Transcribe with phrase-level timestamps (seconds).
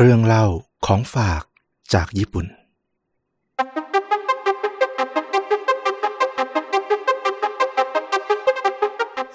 [0.00, 0.46] เรื่องเล่า
[0.86, 1.42] ของฝาก
[1.94, 2.46] จากญี่ปุ่น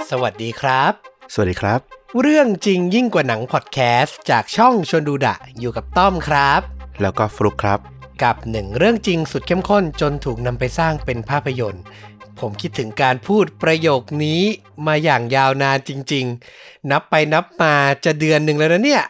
[0.10, 0.92] สวัสดีครับ
[1.34, 1.80] สวัสดีครับ
[2.22, 6.62] เรื่องจริงยิ่งกว่าหนังพอดแคสต์จากช่องชวนดูดะอยู่กับต้อมครับ
[7.02, 7.80] แล้วก็ฟลุกครับ
[8.24, 11.84] กับหนึ่งเรื่องจริงสุดเข้มข้นจนถูกนำไปสร้างเป็นภาพยนตร์
[12.40, 14.42] ผมคิดถึงการพูดประโยคนี้
[14.88, 16.26] มาอย่างยาวนานจริง
[16.58, 17.74] ๆ นับไปนับมา
[18.06, 19.06] จะเดือนหนึ่งแล้วนะเนี่ย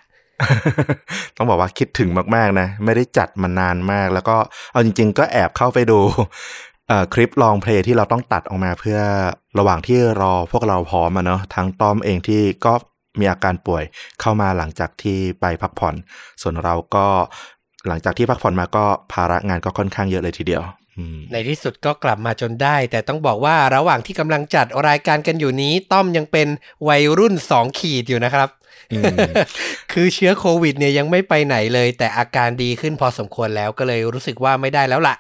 [1.38, 4.38] ต้องบอกว่าคิดถึงมากๆนะ ไม่ได้จัดมานานมาก แล้วก็
[4.72, 6.00] เอาจริง ๆ ก็แอบเข้าไปดู
[7.14, 9.00] คลิปลองเพลงที่เราต้องตัดออกมาเพื่อ
[9.60, 12.74] ระหว่างที่รอพวกเราพร้อมอะเนาะทั้งต้อมเองที่ก็
[13.20, 13.84] มีอาการป่วย
[14.22, 15.96] เข้ามาหลังจากที่ไปพักผ่อน
[16.42, 17.06] ส่วนเราก็
[17.88, 20.64] หลังจากที่พักผ่อนมาก็ภาระงานก็ค่อนข้างเยอะเลยทีเดียว
[21.32, 26.48] ในที่สุดก็กลับมาจนได้ แต่ต้องบอกว่าระหว่างที่กำลังจัดรายการกันอยู่นี้ ต้อมยังเป็น
[26.88, 28.50] วัยรุ่น 2 ขีดอยู่นะครับ
[29.92, 35.16] คือเชื้อโควิดเนี่ยยังไม่ไปไหนเลย แต่อาการดีขึ้นพอสมควรแล้วก็เลยรู้สึกว่าไม่ได้แล้วล่ะ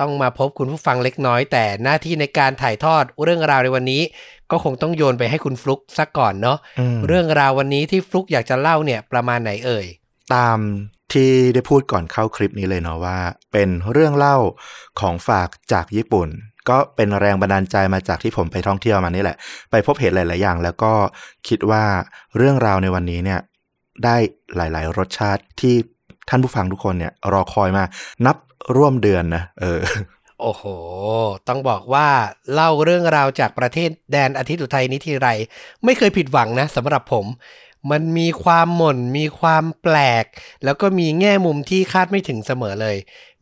[0.00, 4.02] ต้องมาพบคุณผู้ฟังเล็กน้อย แต่หน้าที่ในการถ่ายทอดเรื่องราวในวันนี้
[4.50, 9.86] ก็คงต้องโยนไปให้คุณฟลุกซะก่อนเนาะอืมเรื่องราววันนี้ที่ฟลุกอยากจะเล่าเนี่ยประมาณไหนเอ่ย
[10.34, 10.58] ตาม
[11.12, 13.18] ที่ได้พูดก่อนเข้าคลิปนี้เลยเนาะว่า
[13.52, 14.36] เป็นเรื่องเล่า
[15.00, 16.28] ของฝากจากญี่ปุ่น
[16.68, 19.36] ก็เป็นแรงบันดาลใจมาจากที่ผมไปท่องเที่ยวมานี่แหละ
[19.70, 20.92] ไปพบเห็นหลาย ๆ อย่าง แล้วก็
[21.48, 21.84] คิดว่า
[22.36, 23.40] เรื่องราวในวันนี้เนี่ย
[24.04, 24.16] ได้
[24.56, 25.74] หลาย ๆ รสชาติที่
[26.28, 27.84] ท่านผู้ฟังทุกคนเนี่ยรอคอยมา
[28.26, 28.36] นับ
[28.76, 29.80] ร่วมเดือนนะเออ
[30.40, 30.64] โอ้โห
[31.48, 32.08] ต้องบอกว่า
[32.52, 35.28] เล่าเรื่องราวจากประเทศแดนอาทิตย์อุทัยนี้ทีไร
[35.84, 37.26] ไม่เคยผิดหวังนะสำหรับผม
[37.90, 40.24] มันมีความหม่น มีความแปลก
[40.64, 42.96] แล้วก็มีแง่มุมที่คาดไม่ถึงเสมอเลย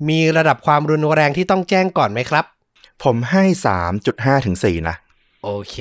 [0.08, 2.44] มีระดับความรุนแรงที่ต้องแจ้งก่อนไหมครับ
[3.02, 3.44] ผมให้
[3.94, 4.96] 3.5ถึง4นะ
[5.44, 5.76] โอเค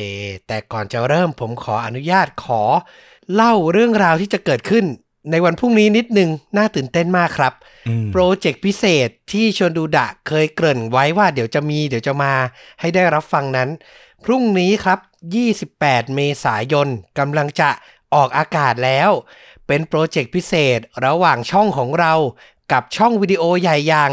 [0.47, 2.63] แต่ก่อนจะเริ่มผมขออนุญาตขอ
[3.33, 4.85] เล่าเรื่องราวที่จะเกิดขึ้น
[5.31, 7.53] ในวันพรุ่งนี้นิดนึง น่าตื่นเต้นมากครับ
[7.87, 12.33] อืมโปรเจกต์พิเศษที่ชวนดูดะเคยเกริ่นไว้ว่าเดี๋ยวจะมีเดี๋ยวจะมา
[12.79, 13.69] ให้ได้รับฟังนั้น
[14.25, 14.99] พรุ่งนี้ครับ
[15.57, 16.87] 28 เมษายน
[17.19, 17.69] กำลังจะ
[18.13, 19.09] ออกอากาศแล้ว
[19.67, 22.13] เป็นโปรเจกต์พิเศษระหว่างช่องของเรา
[22.71, 24.11] กับช่องวิดีโอใหญ่อย่าง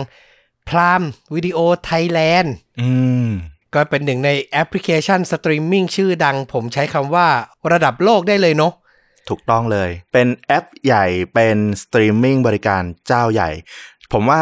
[0.69, 1.03] Prime
[1.35, 2.91] Video Thailand อื
[3.27, 3.29] ม
[3.75, 7.29] ก็เป็นหนึ่งในแอปพลิเคชันสตรีมมิ่งชื่อดัง ผมใช้คำว่า
[7.73, 8.73] ระดับโลกได้เลยเนาะ
[9.29, 13.51] ถูกต้องเลย เป็นแอปใหญ่เป็นสตรีมมิ่งบริการเจ้าใหญ่
[14.13, 14.41] ผมว่า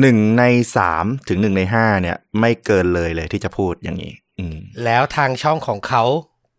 [0.00, 0.44] หนึ่งใน
[0.76, 6.04] สามถึงหนึ่งในห้าเนี่ย ไม่เกินเลยเลยที่จะพูดอย่างนี้อืมแล้วทางช่องของเขา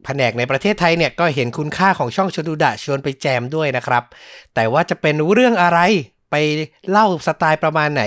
[0.05, 4.03] แผนกในประเทศไทยเนี่ยก็เห็นคุณค่าของช่องชดูดะชวนไปแจมด้วยนะครับ
[4.55, 5.79] แต่ว่าจะเป็นเรื่องอะไร
[6.31, 6.35] ไป
[6.89, 8.03] เล่าสไตล์ประมาณไหน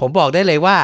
[0.00, 0.78] ผมบอกได้เลยว่า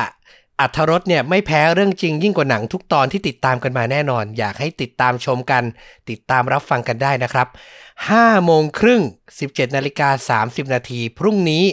[0.60, 5.62] อัธรสเนี่ยไม่แพ้เรื่องจริงยิ่งกว่าหนังทุกตอนที่ติดตามกันมาแน่นอน อยากให้ติดตามชมกัน
[6.10, 7.48] ติดตามรับฟังกันได้นะครับ
[7.96, 9.02] 5โมงครึ่ง
[9.38, 11.64] 17นาฬิกา30 นาทีพรุ่งนี้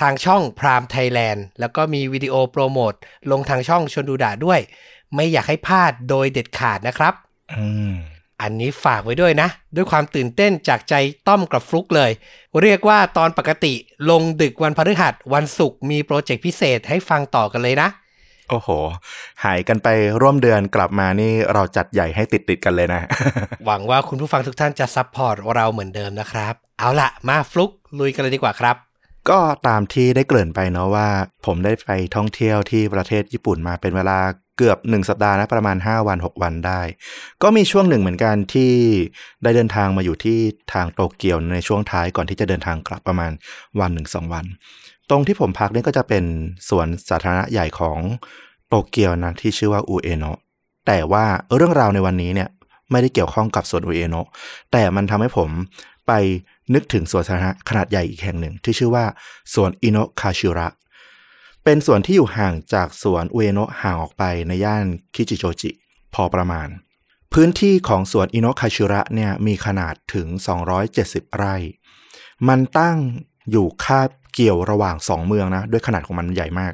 [0.00, 2.92] ทางช่องพรามไทยแลนด์แล้วก็มีวิดีโอโปรโมท
[3.30, 4.60] ลงทางช่องชวนดูดะด้วย
[5.14, 7.14] ไม่อยากให้พลาดโดยเด็ดขาดนะครับ
[7.52, 7.94] อืม
[8.42, 10.94] อันนี้ฝากไว้ด้วยนะ ด้วยความตื่นเต้นจากใจ
[11.28, 12.10] ต้อมกับฟลุกเลย
[12.62, 13.74] เรียกว่าตอนปกติ
[14.10, 17.88] ลงดึกวันพฤหัสวันศุกร์มีโปรเจกต์พิเศษให้ฟังต่อกันเลยนะ
[18.50, 18.68] โอ้โห
[19.44, 19.88] หายกันไป
[20.20, 23.02] ร่วมเดือนกลับมานี่เราจัดใหญ่ให้ติดติดๆกันเลยนะ
[23.66, 27.70] หวังว่าคุณผู้ฟังทุกท่านจะ support เราเหมือนเดิมนะครับ เอาละมาฟลุก
[28.00, 28.76] ลุยกันเลยดีกว่าครับ
[29.30, 31.08] ก็ตามที่ได้เกริ่นไปเนาะว่า
[31.46, 34.18] ผมได้ไปท่องเที่ยวที่ประเทศญี่ปุ่นมาเป็นเวลา
[34.58, 36.80] เกือบหนึ่งสัปดาห์นะประมาณ 5 วัน 6 วันได้
[37.42, 38.72] ก็มีช่วงหนึ่งเหมือนกันที่
[39.42, 40.38] ได้เดินทางมาอยู่ที่
[40.72, 43.30] ทางโตเกียวในช่วงท้ายก่อนที่จะเดินทางกลับประมาณ
[43.80, 44.44] วันหนึ่งสองวัน
[45.10, 46.24] ตรงที่ผมพักเนี่ยก็จะเป็น
[46.68, 47.98] สวนสาธารณะใหญ่ของ
[48.68, 50.38] โตเกียวนะที่ชื่อว่าอูเอโนะ
[50.86, 51.24] แต่ว่า
[51.56, 52.48] เรื่องราวในวันนี้เนี่ย
[52.90, 54.26] ไม่ได้เกี่ยวข้องกับสวนอูเอโนะ
[54.72, 55.50] แต่มันทำให้ผม
[56.06, 56.12] ไป
[56.74, 59.04] นึกถึงสวนสาธารณะขนาดใหญ่อีกแห่งหนึ่งที่ชื่อว่า
[59.54, 60.68] สวนอิโนะคาชิระ
[61.64, 65.70] เป็นสวนที่อยู่ห่างจากสวนอุเอโนะห่างออกไปในย่านคิจิโจจิ
[66.14, 66.68] พอประมาณ
[67.32, 70.26] พื้นที่ของสวนอิโนะคาชิระเนี่ยมีขนาดถึง
[70.82, 71.56] 270 ไร่
[72.48, 72.98] มันตั้ง
[73.50, 76.72] อยู่คาบ เกี่ยวระหว่างสองเมืองนะ ด้วยขนาดของมันใหญ่มาก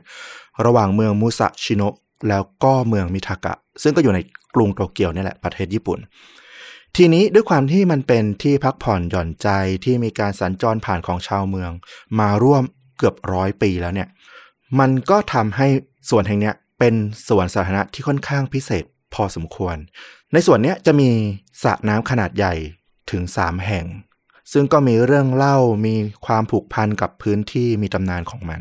[0.67, 1.95] ระหว่างเมืองมุสะชิโนะ
[2.29, 4.19] แล้วก็เมืองมิทากะ ซึ่งก็อยู่ใน
[4.55, 5.99] กรุงโตเกียวนี่แหละประเทศญี่ปุ่น
[6.97, 9.49] ทีนี้ด้วยความที่มันเป็นที่พักผ่อนหย่อนใจ
[9.85, 11.71] ที่มีการสัญจรผ่านของชาวเมือง
[12.21, 12.63] มาร่วม
[12.97, 14.09] เกือบร้อยปีแล้วเนี่ย
[14.79, 15.69] มันก็ทำให้
[16.11, 16.95] สวนแห่งเนี้ยเป็น
[17.29, 18.85] สวนสาธารณะที่ค่อนข้างพิเศษ
[19.15, 19.77] พอสมควร
[20.33, 21.09] ในส่วนเนี้ยจะมี
[21.63, 22.55] สระน้ำขนาดใหญ่
[23.11, 23.85] ถึง 3 แห่ง
[24.55, 25.57] ซึ่งก็มีเรื่องเล่า
[25.87, 25.95] มี
[26.27, 28.61] ความผูกพันกับพื้นที่มีตำนานของมัน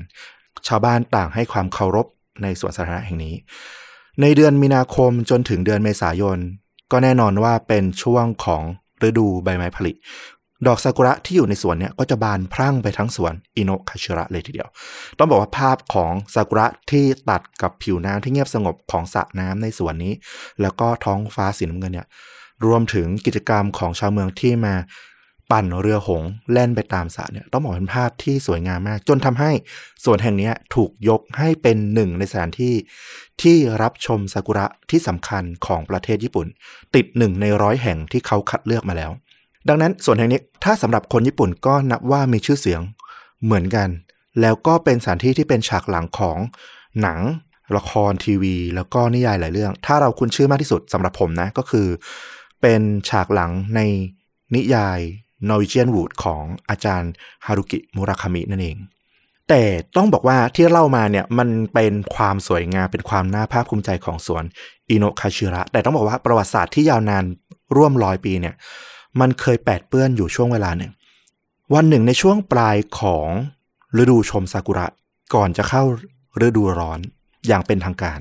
[0.67, 2.07] ชาวบ้านต่างให้ความเคารพ
[2.41, 3.35] ในสวนสาธารณะแห่งนี้
[4.21, 6.37] ในเดือนมีนาคมจนถึงเดือนเมษายน
[6.91, 8.63] ก็แน่นอนว่าเป็นช่วงของ
[9.07, 9.91] ฤดูใบไม้ผลิ
[10.67, 14.69] ดอกซากุระที่อยู่ในสวนเนี่ยก็จะบานพรั่งไปทั้งสวนอิโนคาชิระเลยทีเดียว
[15.17, 20.13] ต้องบอกว่าภาพของซากุระที่ตัดกับผิวน้ำที่เงียบสงบของสระน้ำในสวนนี้
[20.61, 22.07] แล้วก็ท้องฟ้าสีน้ำเงินเนี่ย
[22.65, 24.75] รวมถึงกิจกรรมของชาวเมืองที่มา
[25.51, 29.51] ปั่นเรือหงแล่นไปตามสระเนี่ยต้องบอกเป็นภาพที่สวยงามมาก จนทำให้
[30.03, 32.73] สวนแห่งนี้ถูกยกให้เป็นหนึ่งในสถานที่
[33.41, 36.47] ที่รับชมซากุระที่สำคัญของประเทศญี่ปุ่น
[36.95, 39.11] ติดหนึ่งในร้อยแห่งที่เขาคัดเลือกมาแล้ว
[39.67, 42.81] ดังนั้นส่วนแห่งนี้ถ้าสำหรับคนญี่ปุ่นก็นับว่ามีชื่อเสียง
[43.43, 43.89] เหมือนกัน
[44.41, 46.37] แล้วก็เป็นสถานที่ที่เป็นฉากหลังของ
[47.01, 47.19] หนัง
[47.77, 51.87] ละครทีวี แล้วก็นิยายหลายเรื่อง ถ้าเราคุ้นชื่อมากที่สุดสำหรับผมนะก็คือ
[52.61, 53.79] เป็นฉากหลังใน
[54.55, 54.99] นิยาย
[55.49, 57.11] Norwegian Wood ของอาจารย์
[57.45, 58.77] ฮารุกิมุราคามินั่นเอง
[59.49, 59.63] แต่
[59.97, 64.43] ต้องบอกว่าที่เล่ามาเนี่ยมันเป็นความสวยงามเป็นความน่าภาคภูมิใจของสวน
[64.89, 67.23] อิโนคาชิระ แต่ต้องบอกว่าประวัติศาสตร์ที่ยาวนาน
[67.75, 68.55] ร่วมร้อยปีเนี่ย
[69.19, 70.91] มันเคยแปดเปื้อนอยู่ช่วงเวลาหนึ่ง
[71.73, 73.29] วันหนึ่งในช่วงปลายของ
[74.01, 74.87] ฤดูชมซากุระ
[75.35, 75.83] ก่อนจะเข้า
[76.45, 76.99] ฤดูร้อน
[77.47, 78.19] อย่างเป็นทางการ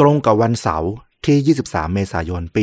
[0.00, 0.90] ตรงกับวันเสาร์
[1.26, 2.62] ที่ 23 เมษายน ปี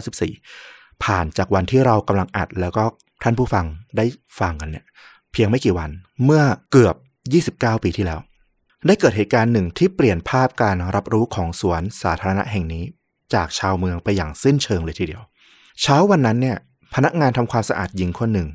[0.00, 2.84] 1994 ผ่านจากวันที่เรากำลังอัด แล้วก็
[3.22, 3.64] ท่านผู้ฟัง
[3.96, 4.04] ได้
[4.40, 4.84] ฟังกันเนี่ย
[5.32, 5.90] เพียงไม่กี่วัน
[6.24, 6.94] เมื่อเกือบ
[7.76, 8.20] 29 ปีที่แล้ว
[8.86, 12.84] ได้เกิดเหตุการณ์หนึ่งที่เปลี่ยนภาพการรับรู้ของสวนสาธารณะแห่งนี้
[13.34, 15.22] จากชาวเมืองไปอย่างสิ้นเชิงเลยทีเดียว
[15.82, 16.56] เช้าวันนั้นเนี่ย
[16.94, 18.48] พนักงานทำความสะอาดหญิงคนหนึ่ง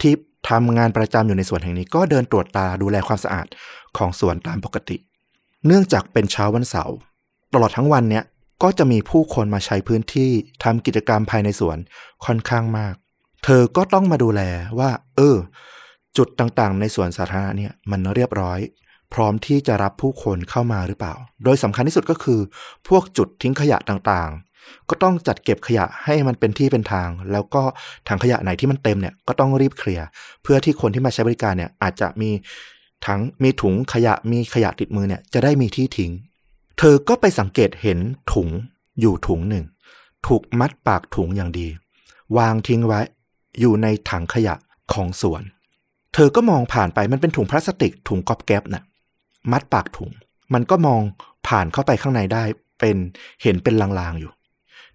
[0.00, 0.12] ที่
[0.50, 3.46] ทำงานประจำอยู่ในสวนแห่งนี้ ก็เดินตรวจตาดูแลความสะอาด
[3.96, 4.96] ของสวนตามปกติ
[5.66, 6.96] เนื่องจากเป็นเช้าวันเสาร์
[7.54, 8.24] ตลอดทั้งวันเนี่ย
[8.62, 10.30] ก็จะมีผู้คนมาใช้พื้นที่
[10.64, 11.78] ทำกิจกรรมภายในสวน
[12.24, 12.94] ค่อนข้างมาก
[13.44, 14.42] เธอก็ต้องมาดูแล
[14.78, 15.36] ว่า เออ
[16.16, 18.58] จุดต่างๆ ในสวนสาธารณะเนี่ยมันเรียบร้อย
[19.14, 21.14] พร้อมที่จะรับผู้คนเข้ามาหรือเปล่า
[21.44, 22.40] โดยสำคัญที่สุดก็คือ
[22.88, 27.62] พวกจุดทิ้งขยะต่างๆ ก็ต้องจัดเก็บขยะให้มันเป็นที่เป็นทาง แล้วก็
[28.08, 30.06] ถังขยะไหนที่มันเต็มเนี่ยก็ต้องรีบเคลียร์
[30.42, 32.30] เพื่อที่คนที่มาใช้บริการเนี่ยอาจจะมี
[33.06, 36.12] ถังมีถุงขยะมีขยะติดมือเนี่ยจะได้มีที่ทิ้ง
[36.78, 37.98] เธอก็ไปสังเกตเห็น
[38.32, 38.48] ถุง
[39.00, 39.64] อยู่ถุงหนึ่ง
[40.26, 41.68] ถูกมัดปากถุงอย่างดี
[42.36, 43.00] วางทิ้งไว้
[43.60, 44.54] อยู่ในถังขยะ
[44.92, 45.42] ของสวน
[46.14, 48.84] เธอก็มองผ่านไปมันเป็นถุงพลาสติก ถุงก๊อบแก๊บน่ะ
[49.52, 50.10] มัดปากถุง
[50.54, 51.00] มันก็มอง
[51.46, 52.44] ผ่านเข้าไปข้างในได้
[52.80, 52.96] เป็น
[53.42, 54.32] เห็นเป็นลางๆอยู่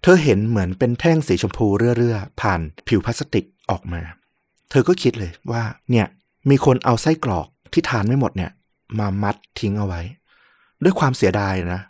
[0.02, 1.66] เธอเห็นเหมือนเป็นแท่งสีชมพู
[1.98, 4.02] เรื่อๆผ่านผิวพลาสติกออกมา
[4.70, 6.06] เธอก็คิดเลยว่า เนี่ย
[6.50, 8.50] มีคนเอาไส้กรอกที่ทานไม่หมดเนี่ย
[8.98, 10.00] มามัดทิ้งเอาไว้
[10.84, 11.82] ด้วยความเสียดายนะ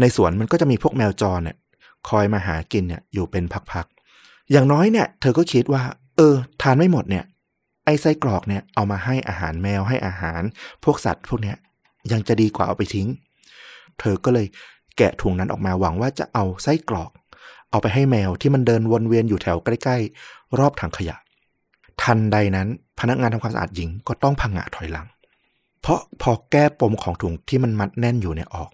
[0.00, 1.56] ในสวนมันก็จะมีพวกแมวจรเนี่ย
[2.08, 5.82] คอยมาหากินเนี่ยอยู่เป็นพักๆ อย่างน้อยเนี่ย เธอก็คิดว่า
[6.16, 7.24] เออ ทานไม่หมดเนี่ย
[7.84, 10.42] ไอ้ไส้กรอกเนี่ยเอามาให้อาหารแมวให้อาหาร
[10.84, 11.56] พวกสัตว์พวกเนี้ย
[12.12, 13.08] ยังจะดีกว่าเอาไปทิ้ง
[14.00, 14.46] เธอก็เลย
[14.96, 17.10] แกะถุงนั้นออกมาหวังว่าจะเอาไส้กรอก
[17.70, 21.16] เอาไปให้แมวที่มันเดินวนเวียนอยู่แถวใกล้ๆ รอบถังขยะ
[22.02, 22.68] ทันใดนั้น
[23.00, 25.06] พนักงานทำความสะอาดหญิงก็ต้องพังงะถอยหลัง
[25.86, 28.70] เพราะพอแก้ปมของถุงที่มันมัดแน่นอยู่เนี่ยออก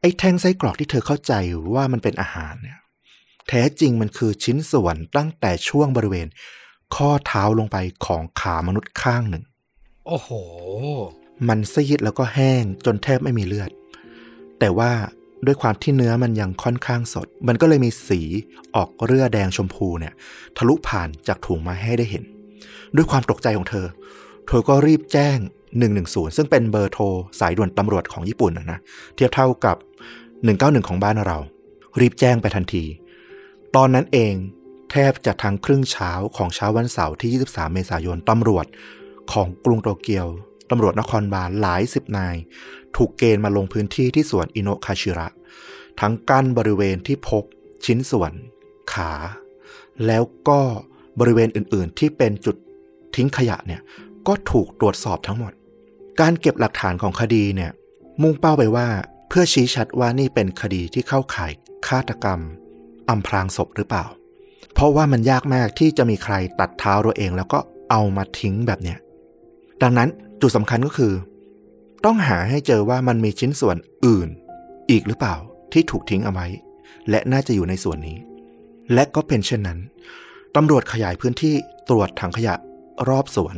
[0.00, 1.32] ไอ้แท่งไส้กรอกที่เธอเข้าใจ
[1.74, 2.78] ว่ามันเป็นอาหารเนี่ย
[3.48, 6.26] แท้จริงมันคือชิ้นส่วนตั้งแต่ช่วงบริเวณ
[6.94, 9.44] ข้อเท้าลงไปของขามนุษย์ข้างหนึ่ง
[10.06, 10.30] โอ้โห
[11.48, 13.70] มันซีดแล้วก็แห้งจนแทบไม่มีเลือด
[14.58, 14.90] แต่ว่า
[15.46, 18.20] ด้วยความที่เนื้อมันยังค่อนข้างสด มันก็เลยมีสี
[18.74, 20.14] ออกเรือแดงชมพูเนี่ย
[20.56, 22.24] ทะลุผ่านจากถุงมาให้ได้เห็น
[22.96, 23.86] ด้วยความตกใจของเธอ
[24.46, 25.38] เธอก็รีบแจ้ง
[25.76, 27.04] 110 ซึ่งเป็นเบอร์โทร
[27.40, 28.78] สายด่วนตำรวจของญี่ปุ่นนะนะ
[29.14, 29.76] เทียบเท่ากับ
[30.32, 31.38] 191 ของบ้านเรา
[32.00, 32.84] รีบแจ้งไปทันที
[33.76, 34.34] ตอนนั้นเอง
[34.90, 38.66] แทบจะทั้งครึ่งเช้าของเช้าวันเสาร์ที่ 23 เมษายนตำรวจ
[39.32, 40.26] ของกรุงโตเกียว
[40.70, 42.36] ตำรวจนครบาลหลายสิบนาย
[42.96, 45.28] ถูกเกณฑ์มาลงพื้นที่ที่สวนอิโนคาชิระ
[46.00, 47.42] ทั้งกั้นบริเวณที่พบ
[47.84, 48.32] ชิ้นส่วน
[48.92, 49.12] ขา
[50.06, 50.60] แล้วก็
[51.20, 52.56] บริเวณอื่นๆที่เป็นจุด
[53.16, 53.80] ทิ้งขยะเนี่ย
[54.26, 55.52] ก็ถูกตรวจสอบทั้งหมด
[56.20, 57.70] การเก็บหลักฐานของคดีเนี่ย
[58.22, 58.88] มุ่งเป้าไปว่า
[59.28, 61.52] เพื่อชี้ชัดว่านี่เป็นคดีที่เข้าข่าย
[61.86, 62.40] ฆาตกรรม
[63.08, 64.04] อำพรางศพหรือเปล่า
[64.74, 67.58] เพราะว่ามันยากมากที่จะมีใครตัดเท้าตัวเองแล้วก็
[67.90, 68.98] เอามาทิ้งแบบเนี้ย
[69.82, 70.08] ดังนั้น
[70.40, 71.12] จุดสำคัญก็คือ
[72.04, 74.28] ต้องหาให้เจอว่ามันมีชิ้นส่วนอื่น
[74.90, 75.36] อีกหรือเปล่า
[75.72, 76.46] ที่ถูกทิ้งเอาไว้
[77.10, 78.18] และน่าจะอยู่ในส่วนนี้
[78.94, 79.78] และก็เป็นเช่นนั้น
[80.56, 81.54] ตำรวจขยายพื้นที่
[81.88, 82.54] ตรวจถังขยะ
[83.08, 83.56] รอบสวน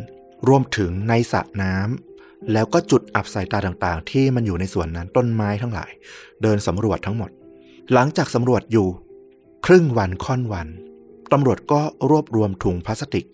[0.49, 2.10] รวมถึงในสระน้ำ
[2.53, 5.91] แล้วก็จุดอับสายตาต่างๆ ที่มันอยู่ในสวนนั้นต้นไม้ทั้งหลาย
[6.43, 7.31] เดินสำรวจทั้งหมด
[7.93, 8.89] หลังจากสำรวจอยู่
[9.67, 10.69] ครึ่งวันค่อนวัน
[11.33, 11.81] ตำรวจก็
[12.11, 13.27] รวบรวมถุงพลาสติก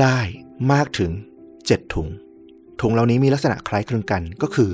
[0.00, 0.18] ได้
[0.72, 1.10] มากถึง
[1.52, 2.08] 7ถุง
[2.80, 4.72] ถุงเหล่านี้มีลักษณะคล้ายคลึงกันก็คือ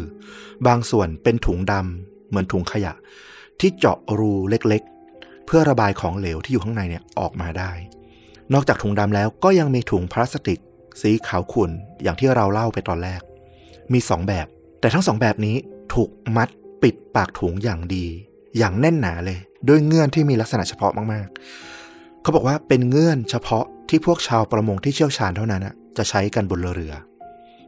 [0.66, 2.92] บางส่วนเป็นถุงดำเหมือนถุงขยะ
[3.60, 7.72] ที่เจาะรูเล็กๆ เพื่อระบายของเหลวที่อยู่ข้างในเนี่ยออกมาได้
[8.52, 10.60] นอกจากถุงดำแล้วก็ยังมีถุงพลาสติก
[11.02, 11.70] สีขาวขุ่น
[12.02, 13.22] อย่างที่เราเล่าไปตอนแรก
[13.92, 14.46] มีสองแบบ
[14.80, 15.56] แต่ทั้งสองแบบนี้
[15.94, 16.48] ถูกมัด
[16.82, 18.06] ปิดปากถุงอย่างดี
[18.58, 19.38] อย่างแน่นหนาเลย
[19.68, 25.62] ด้วยเงื่อนที่มีลักษณะเฉพาะมากๆ เขาบอกว่าเป็นเงื่อนเฉพาะที่พวกชาวประมงที่เชี่ยวชาญเท่านั้น
[25.96, 26.94] จะใช้กันบนเรือ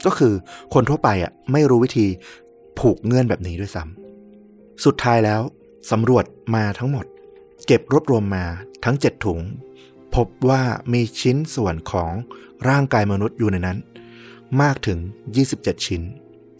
[0.06, 0.34] ก็คือ
[0.74, 2.06] คนทั่วไปอะไม่รู้วิธี
[2.78, 5.40] ผูกเงื่อนแบบนี้ด้วยซ้ำสุดท้ายแล้ว
[5.90, 7.06] สำรวจมาทั้งหมด
[7.66, 8.44] เก็บรวบรวมมา
[8.84, 9.40] ทั้ง7ถุง
[10.14, 12.10] พบว่ามีชิ้นส่วนของ
[12.68, 13.78] ร่างกายมนุษย์อยู่ในนั้น
[14.62, 14.98] มากถึง
[15.42, 16.02] 27 ชิ้น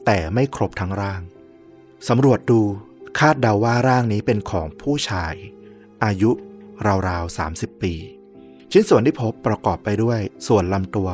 [0.05, 1.23] แต่ไม่ครบทั้งร่าง
[2.09, 2.61] สำรวจดู
[3.19, 5.35] คาดเดาว่าร่างนี้เป็นของผู้ชาย
[6.05, 6.31] อายุ
[7.09, 7.95] ราวๆ 30 ปี
[8.73, 11.11] ชิ้นส่วนที่พบประกอบไปด้วยส่วนลำตัว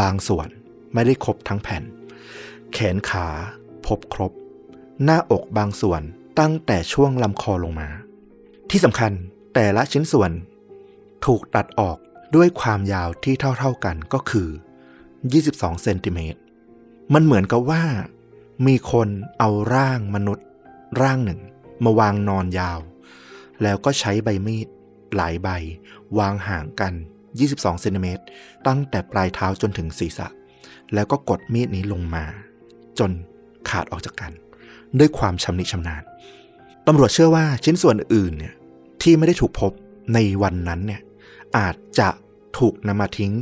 [0.00, 0.48] บางส่วน
[0.94, 1.82] ไม่ได้ครบทั้งแผ่น
[2.72, 3.28] แขนขา
[3.86, 4.32] พบครบ
[5.04, 6.02] หน้าอกบางส่วน
[6.38, 7.88] ตั้งแต่ช่วงลำคอลงมา
[8.70, 9.12] ที่สำคัญ
[9.54, 10.30] แต่ละชิ้นส่วน
[11.26, 11.98] ถูกตัดออก
[12.36, 14.48] ด้วยความยาวที่เท่าๆกันก็คือ
[15.34, 16.40] 22เซนติเมตร
[17.14, 17.82] มันเหมือนกับว่า
[18.66, 20.46] มีคนเอาร่างมนุษย์
[21.02, 21.40] ร่างหนึ่ง
[21.84, 22.78] มาวางนอนยาว
[23.62, 24.68] แล้วก็ใช้ใบมีด
[25.16, 25.48] หลายใบ
[26.18, 26.92] วางห่างกัน
[27.36, 28.24] 22เซนติเมตร
[28.66, 30.28] ตั้งแต่ปลายเท้าจนถึงศีรษะ
[30.94, 32.24] แล้วก็กดมีดนี้ลงมา
[32.98, 33.10] จน
[33.68, 34.32] ขาดออกจากกัน
[34.98, 36.02] ด้วยความชำนิชำนาญ
[36.86, 38.54] ตำรวจเชื่อว่าชิ้นส่วนอื่นเนี่ย
[39.02, 39.72] ที่ไม่ได้ถูกพบ
[40.14, 41.02] ในวันนั้นเนี่ย
[41.56, 42.08] อาจจะ
[42.58, 43.32] ถูกนำมาทิ้ง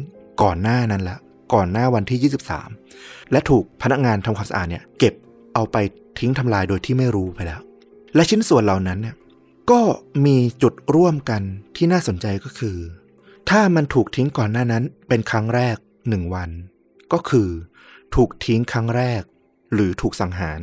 [0.43, 1.19] ก่อนหน้านั้นละ
[1.55, 2.33] ก่อนหน้าวันที่
[2.75, 5.15] 23 และถูกพนักงานทำความสะอาดเนี่ยเก็บ
[5.55, 5.77] เอาไป
[6.19, 7.61] ทิ้งทำลายโดยที่ไม่รู้ไปแล้ว
[8.15, 9.17] และชิ้นส่วนเหล่านั้นเนี่ย
[9.71, 9.81] ก็
[10.27, 11.43] มีจุดร่วมกัน
[11.77, 12.77] ที่น่าสนใจก็คือ
[13.51, 15.77] ถ้ามันถูกทิ้งก่อนหน้านั้นเป็นครั้งแรก
[16.09, 16.51] หนึ่งวัน
[17.13, 17.49] ก็คือ
[18.15, 19.23] ถูกทิ้งครั้งแรก
[19.75, 20.59] หรือถูกสังหาร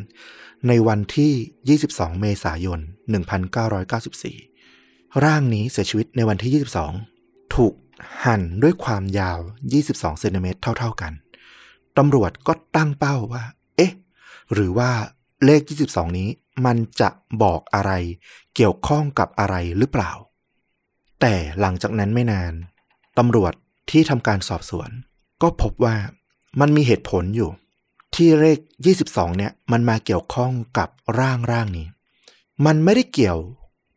[0.68, 2.80] ในวันที่ 22 เมษายน
[3.62, 6.66] 1994 ร่างนี้เสียชีวิตในวันที่
[7.08, 7.74] 22 ถูก
[8.26, 9.40] หั่นด้วยความยาว
[9.80, 11.14] 22เซนติเมตรเท่า ๆกัน
[11.98, 13.44] ตำรวจก็ตั้งเป้าว่า
[13.78, 13.94] เอ๊ะ
[14.54, 14.92] หรือว่า
[15.46, 16.30] เลข 22 นี้
[16.66, 17.10] มันจะ
[17.44, 17.92] บอกอะไร
[18.56, 20.12] เกี่ยวข้องกับอะไรหรือเปล่า
[21.22, 22.54] แต่หลังจากนั้นไม่นาน
[23.18, 23.54] ตำรวจ
[23.90, 24.90] ที่ทำการสอบสวน
[25.42, 25.96] ก็พบว่า
[26.60, 27.50] มันมีเหตุผลอยู่
[28.16, 28.60] ที่เลข
[29.00, 30.90] 22 เนี่ย มันมาเกี่ยวข้องกับ
[31.20, 31.88] ร่างร่างนี้
[32.66, 33.40] มันไม่ได้เกี่ยว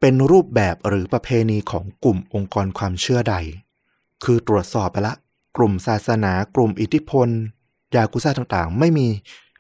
[0.00, 3.37] เป็นรูปแบบหรือประเพณีของกลุ่มองค์กรความเชื่อใด
[4.24, 5.14] คือตรวจสอบไปละ
[5.56, 7.28] กลุ่มศาสนากลุ่มอิทธิพล
[7.94, 9.06] ยากุซ่าต่างๆ ไม่มี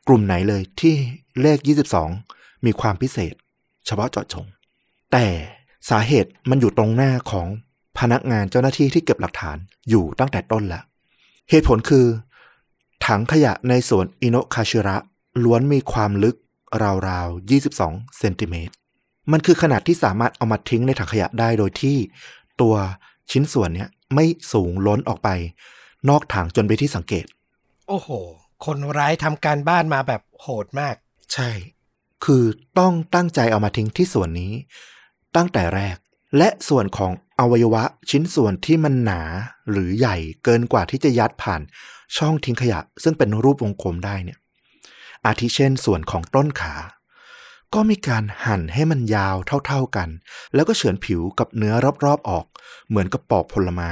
[0.08, 0.94] กลุ่มไหนเลยที่
[1.42, 1.58] เลข
[2.10, 3.34] 22 มีความพิเศษ
[3.86, 4.46] เฉพาะเจาะจง
[5.12, 5.26] แต่
[5.90, 7.48] สาเหตุมันอยู่ตรงหน้าของ
[7.98, 9.56] พนักงานเจ้าหน้าที่ที่เก็บหลักฐาน
[9.88, 10.84] อยู่ตั้งแต่ต้นแล้ว
[11.50, 12.06] เหตุผลคือ
[13.06, 14.96] ถังขยะในสวนอิโนคาชิระ
[15.44, 16.36] ล้วนมีความลึก
[17.08, 18.74] ราวๆ 22 เซนติเมตร
[19.32, 21.96] มันคือขนาดที่สามารถเอามาทิ้งในถังขยะได้โดยที่
[22.60, 22.74] ตัว
[23.30, 25.28] ชิ้นส่วนเนี้ยไม่สูงล้นออกไป
[26.08, 27.24] นอกถังจนไปนที่สังเกต
[27.88, 28.08] โอ้โห
[28.64, 30.94] คนร้ายทำการบ้านมาแบบโหดมาก
[31.32, 31.50] ใช่
[32.24, 32.44] คือ
[32.78, 34.52] ต้องตั้งใจเอามาทิ้งที่ส่วนนี้
[35.36, 35.96] ตั้งแต่แรก
[36.38, 39.22] และส่วนของอวัยวะชิ้นส่วนที่มันหนา
[39.70, 41.60] หรือใหญ่เกินกว่าที่จะยัดผ่าน
[42.16, 44.38] ช่องทิ้งขยะ ซึ่งเป็นรูปวงกลมได้เนี่ย
[45.24, 46.74] อาทิเช่นส่วนของต้นขา
[47.74, 50.08] ก็มีการหั่นให้มันยาวเท่าๆกัน
[50.54, 52.46] แล้วก็เฉือนผิวกับเนื้อรอบๆออก
[52.88, 53.90] เหมือนกับปอกผลไม้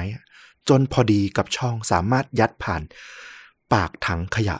[0.69, 2.83] จนพอดีกับช่องสามารถยัดผ่าน
[3.73, 4.57] ปากถังขยะ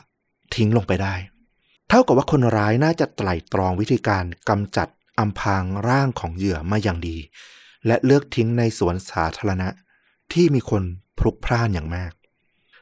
[0.55, 1.15] ทิ้งลงไปได้
[1.89, 4.87] เท่ากับว่าคนร้ายน่าจะไตร่ตรองวิธีการกำจัด
[5.19, 7.17] อำพรางร่างของเหยื่อมาอย่างดี
[7.87, 9.69] และเลือกทิ้งในสวนสาธารณะ
[10.33, 10.83] ที่มีคน
[11.17, 12.13] พลุกพล่านอย่างมาก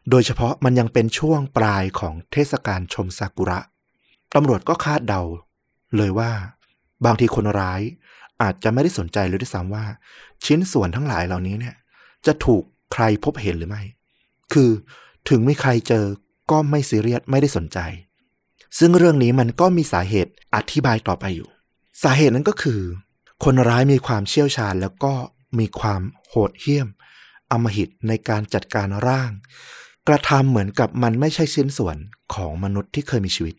[0.10, 3.60] โดยเฉพาะมันยังเป็นช่วงปลายของเทศกาลชมซากุระ
[4.36, 5.22] ตำรวจก็คาดเดา
[5.98, 6.32] เลยว่า
[7.06, 7.82] บางทีคนร้าย
[8.42, 9.86] อาจจะไม่ได้สนใจเลยด้วยซ้ำว่า
[10.46, 11.76] ชิ้นส่วนทั้งหลายเหล่านี้เนี่ย
[12.26, 13.84] จะถูกใครพบเห็นหรือไม่
[14.54, 14.70] คือ
[15.30, 16.06] ถึงไม่ใครเจอ
[16.52, 17.80] ก็ไม่ซีเรียสไม่ได้สนใจ
[18.80, 21.50] ซึ่งเรื่องนี้มันก็มีสาเหตุอธิบายต่อไปอยู่
[22.04, 22.82] สาเหตุนั้นก็คือ
[23.44, 25.14] คนร้ายมีความเชี่ยวชาญแล้วก็
[25.60, 26.88] มีความโหดเหี้ยม
[27.52, 29.32] อำมหิตในการจัดการร่าง
[30.08, 31.98] กระทำเหมือนกับมันไม่ใช่ชิ้นส่วน
[32.34, 33.56] ของมนุษย์ที่เคยมีชีวิต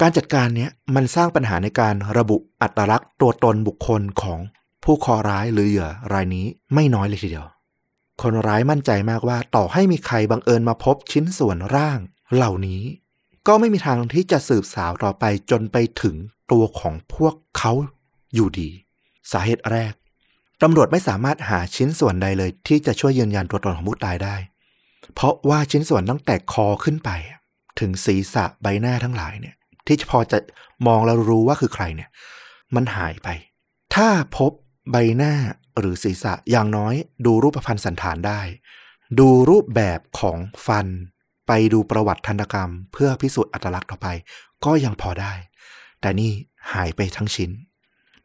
[0.00, 4.40] การจัดการเนี้ยมันสร้างปัญหาในการระบุอัตลักษณ์ตัวตนบุคคลของ
[4.84, 7.46] ผู้คอร้ายหรือเหยื่อรายนี้ไม่น้อยเลยทีเดียว
[8.22, 11.98] คนร้ายมั่นใจมากว่าต่อให้มีใครบังเอิญมาพบชิ้นส่วนร่าง
[12.34, 12.82] เหล่านี้
[13.46, 16.16] ก็ไม่มีทางที่จะสืบสาวต่อไปจนไปถึง
[16.52, 17.72] ตัวของพวกเขา
[18.34, 18.70] อยู่ดี
[19.32, 19.92] สาเหตุแรก
[20.62, 24.36] ตำรวจไม่สามารถหาชิ้นส่วนใดเลย ที่จะช่วยยืนยันตัวตนของผู้ตายได้
[25.14, 27.10] เพราะว่าชิ้นส่วนตั้งแต่คอขึ้นไป
[27.80, 30.38] ถึงศีรษะใบหน้าทั้งหลายเนี่ย ที่พอจะ
[30.86, 32.10] มองแล้วรู้ว่าคือใครเนี่ย
[32.74, 33.28] มันหายไป
[33.94, 34.52] ถ้าพบ
[34.90, 35.34] ใบหน้า
[35.78, 36.94] หรือศีรษะอย่างน้อย
[37.26, 38.40] ดูรูปพรรณสันฐานได้
[39.18, 40.86] ดูรูปแบบของฟัน
[41.46, 44.08] ไปดูประวัติทันตกรรม เพื่อพิสูจน์อัตลักษณ์ต่อไป
[44.64, 45.32] ก็ยังพอได้
[46.00, 46.32] แต่นี่
[46.72, 47.50] หายไปทั้งชิ้น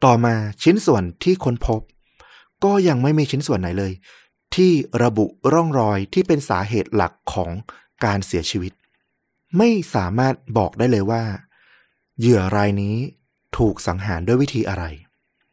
[0.04, 1.80] ต่อมาชิ้นส่วนที่ค้นพบ
[2.64, 3.92] ก็ยังไม่มีชิ้นส่วนไหนเลย
[4.54, 4.72] ที่
[5.02, 7.50] ระบุร่องรอยที่เป็นสาเหตุหลักของ
[8.04, 8.72] การเสียชีวิต
[9.58, 11.22] ไม่สามารถบอกได้เลยว่า
[12.20, 12.96] เหยื่อรายนี้
[13.58, 14.84] ถูกสังหารด้วยวิธีอะไร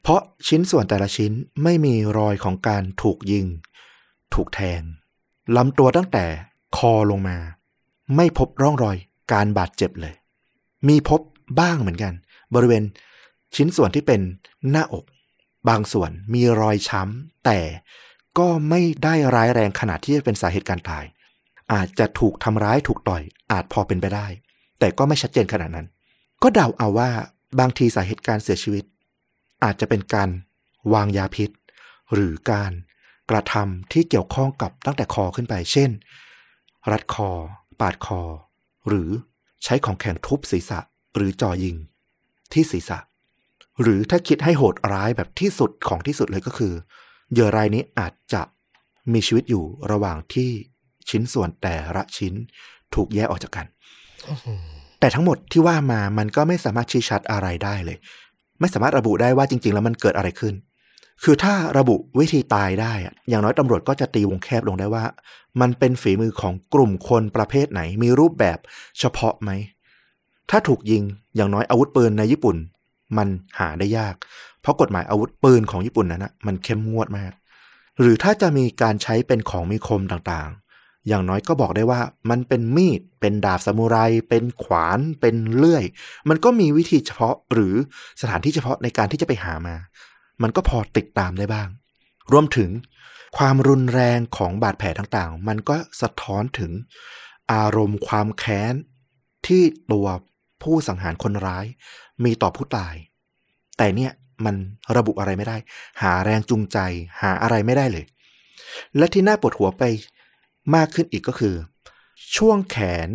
[0.02, 1.32] เพราะชิ้นส่วนแต่ละชิ้น
[1.64, 3.46] ไม่มีรอยของการถูกยิง
[4.34, 4.82] ถูกแทง
[5.58, 6.26] ลำตัวตั้งแต่
[6.78, 7.38] คอลงมา
[8.16, 8.98] ไม่พบร่องรอย
[9.32, 10.16] การบาดเจ็บเลย
[10.88, 11.22] มีพบ
[11.60, 12.14] บ้างเหมือนกัน
[12.56, 12.84] บริเวณ
[13.56, 14.22] ชิ้นส่วนที่เป็น
[14.70, 15.06] หน้าอก
[15.70, 17.60] บางส่วนมีรอยช้ำ แต่
[18.38, 21.06] ก็ไม่ได้ร้ายแรงขนาดที่จะเป็นสาเหตุการตาย
[21.74, 24.28] อาจจะถูกทำร้ายถูกต่อยอาจพอเป็นไปได้
[24.80, 25.88] แต่ก็ไม่ชัดเจนขนาดนั้น
[26.44, 27.10] ก็เดาเอาว่า
[27.60, 28.86] บางทีสาเหตุการเสียชีวิต
[29.64, 30.30] อาจจะเป็นการ
[30.94, 31.50] วางยาพิษ
[32.14, 32.72] หรือการ
[33.30, 35.90] กระทำที่เกี่ยวข้องกับตั้งแต่คอขึ้นไป เช่น
[36.92, 37.30] รัดคอ
[37.80, 38.22] ปาดคอ
[38.88, 39.10] หรือ
[39.64, 40.80] ใช้ของแข็งทุบศีรษะ
[41.16, 41.76] หรือจ่อยิง
[42.54, 43.00] ที่ศีรษะ
[43.82, 46.74] หรือถ้าคิดให้โหดร้ายแบบที่สุดของที่สุดเลยก็คือ
[47.32, 48.42] เหยื่อรายนี้อาจจะ
[49.14, 50.50] มีชีวิตอยู่ระหว่างที่
[51.10, 52.34] ชิ้นส่วนแต่ละชิ้น
[52.94, 53.66] ถูกแยกออกจากกัน
[55.06, 57.98] แต่ทั้งหมดที่ว่ามามันก็ไม่สามารถชี้ชัดอะไรได้เลย
[58.60, 60.54] ไม่สามารถระบุได้ว่าจริง ๆ แล้วมันเกิดอะไรขึ้น
[61.24, 62.94] คือถ้าระบุวิธีตายได้
[63.30, 65.06] อย่างน้อยตำรวจก็จะตีวงแคบลงได้ว่า
[65.62, 68.58] มันเป็นฝีมือของกลุ่มคนประเภทไหน มีรูปแบบ
[69.00, 69.52] เฉพาะไหม
[70.50, 71.04] ถ้าถูกยิง
[71.36, 72.56] อย่างน้อยอาวุธปืนในญี่ปุ่น
[73.18, 73.28] มัน
[73.60, 74.16] หาได้ยาก
[74.62, 77.32] เพราะกฎหมายอาวุธปืนของญี่ปุ่นนั้นนะมันเข้มงวดมาก
[78.00, 80.65] หรือถ้าจะมีการใช้เป็นของมีคมต่างๆ
[81.08, 83.98] อย่างน้อยก็บอกได้ว่ามันเป็นมีด เป็นดาบซามูไร
[84.30, 85.84] เป็นขวาน เป็นเลื่อย
[86.30, 87.76] มันก็มีวิธีเฉพาะหรือ
[88.22, 89.76] สถานที่เฉพาะในการที่จะไปหามา
[90.42, 91.68] มันก็พอติดตามได้บ้าง
[92.32, 92.70] รวมถึง
[93.38, 96.72] ความรุนแรงของบาดแผลต่างๆ มันก็สะท้อนถึง
[97.54, 98.74] อารมณ์ความแค้น
[99.48, 100.08] ที่ตัว
[100.64, 101.66] ผู้สังหารคนร้าย
[102.24, 102.96] มีต่อผู้ตาย
[103.78, 104.12] แต่เนี่ย
[104.46, 104.56] มัน
[104.98, 105.58] ระบุอะไรไม่ได้
[106.02, 106.78] หาแรงจูงใจ
[107.22, 108.06] หาอะไรไม่ได้เลย
[108.98, 109.84] และที่น่าปวดหัวไป
[110.76, 111.56] มากขึ้นอีกก็คือ
[112.36, 113.10] ช่วงแขน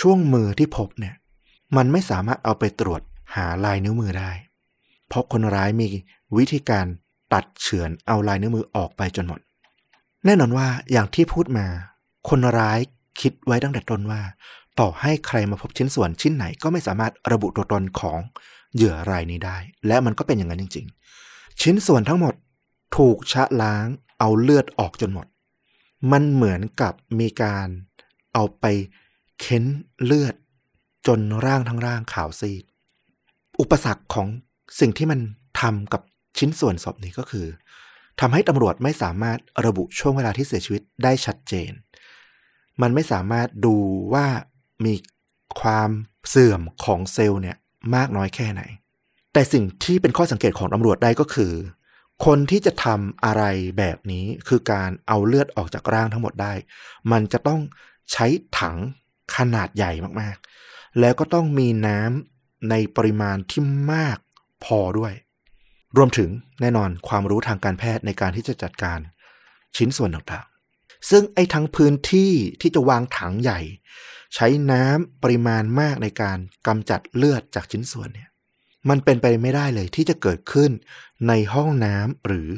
[0.00, 1.14] ช่วงมือที่พบเนี่ย
[1.76, 3.02] มันไม่สามารถเอาไปตรวจ
[3.36, 4.30] หาลายนิ้วมือได้
[5.08, 5.86] เพราะคนร้ายมี
[6.36, 6.86] วิธีการ
[7.32, 9.40] ตัดเฉือนเอาลายนิ้วมือออกไปจนหมด
[10.24, 11.66] แน่นอนว่าอย่างที่พูดมา
[12.28, 12.78] คนร้าย
[13.20, 14.20] คิดไว้ตั้งแต่ต้นว่า
[14.80, 18.18] ต่อให้ใครมาพบชิ้นส่วนชิ้นไหนก็ไม่สามารถระบุตัวตนของ
[18.74, 20.86] เหยื่อรายนี้ได้ และมันก็เป็นอย่างนั้นจริง
[21.24, 22.34] ๆ ชิ้นส่วนทั้งหมด
[22.96, 23.86] ถูกชะล้าง
[24.18, 25.26] เอาเลือดออกจนหมด
[26.12, 27.68] มันเหมือนกับมีการ
[28.34, 28.64] เอาไป
[29.40, 29.64] เค้น
[30.04, 30.34] เลือด
[31.06, 32.64] จนร่างทั้งร่างขาวซีด
[33.60, 34.26] อุปสรรคของ
[34.80, 35.20] สิ่งที่มัน
[35.60, 36.02] ทำกับ
[36.38, 37.46] ชิ้นส่วนศพนี้ก็คือ
[38.20, 41.72] ทำให้ตำรวจไม่สามารถระบุช่วงเวลาที่เสียชีวิตได้ชัดเจน
[42.82, 43.76] มันไม่สามารถดู
[44.14, 44.26] ว่า
[44.84, 44.94] มี
[45.60, 45.90] ความ
[46.28, 47.56] เสื่อมของเซลล์เนี่ย
[47.94, 48.62] มากน้อยแค่ไหน
[49.32, 51.52] แต่สิ่งที่เป็นข้อสังเกตของตำรวจได้ก็คือ
[52.24, 53.42] คนที่จะทำอะไร
[53.78, 56.54] แบบนี้คือการเอาเลือดออกจากร่างทั้งหมดได้
[57.12, 57.60] มันจะต้อง
[58.12, 58.26] ใช้
[58.58, 58.76] ถัง
[59.36, 64.18] ขนาดใหญ่มากๆ แล้วก็ต้องมีน้ำในปริมาณที่มาก
[64.64, 65.14] พอด้วย
[65.96, 66.30] รวมถึง
[66.60, 68.98] แน่นอนความรู้ทางการแพทย์ในการที่จะจัดการ
[69.76, 73.60] ชิ้นส่วนต่างๆ ซึ่งไอ้ทั้งพื้นที่ที่จะวางถังใหญ่
[74.34, 78.29] ใช้น้ำปริมาณมากในการกำจัดเลือดจากชิ้นส่วนเนี่ย
[78.88, 80.70] มันเป็นไปไม่ได้เลยที่จะเกิดขึ้น
[81.28, 82.48] ในห้องน้ำหรือ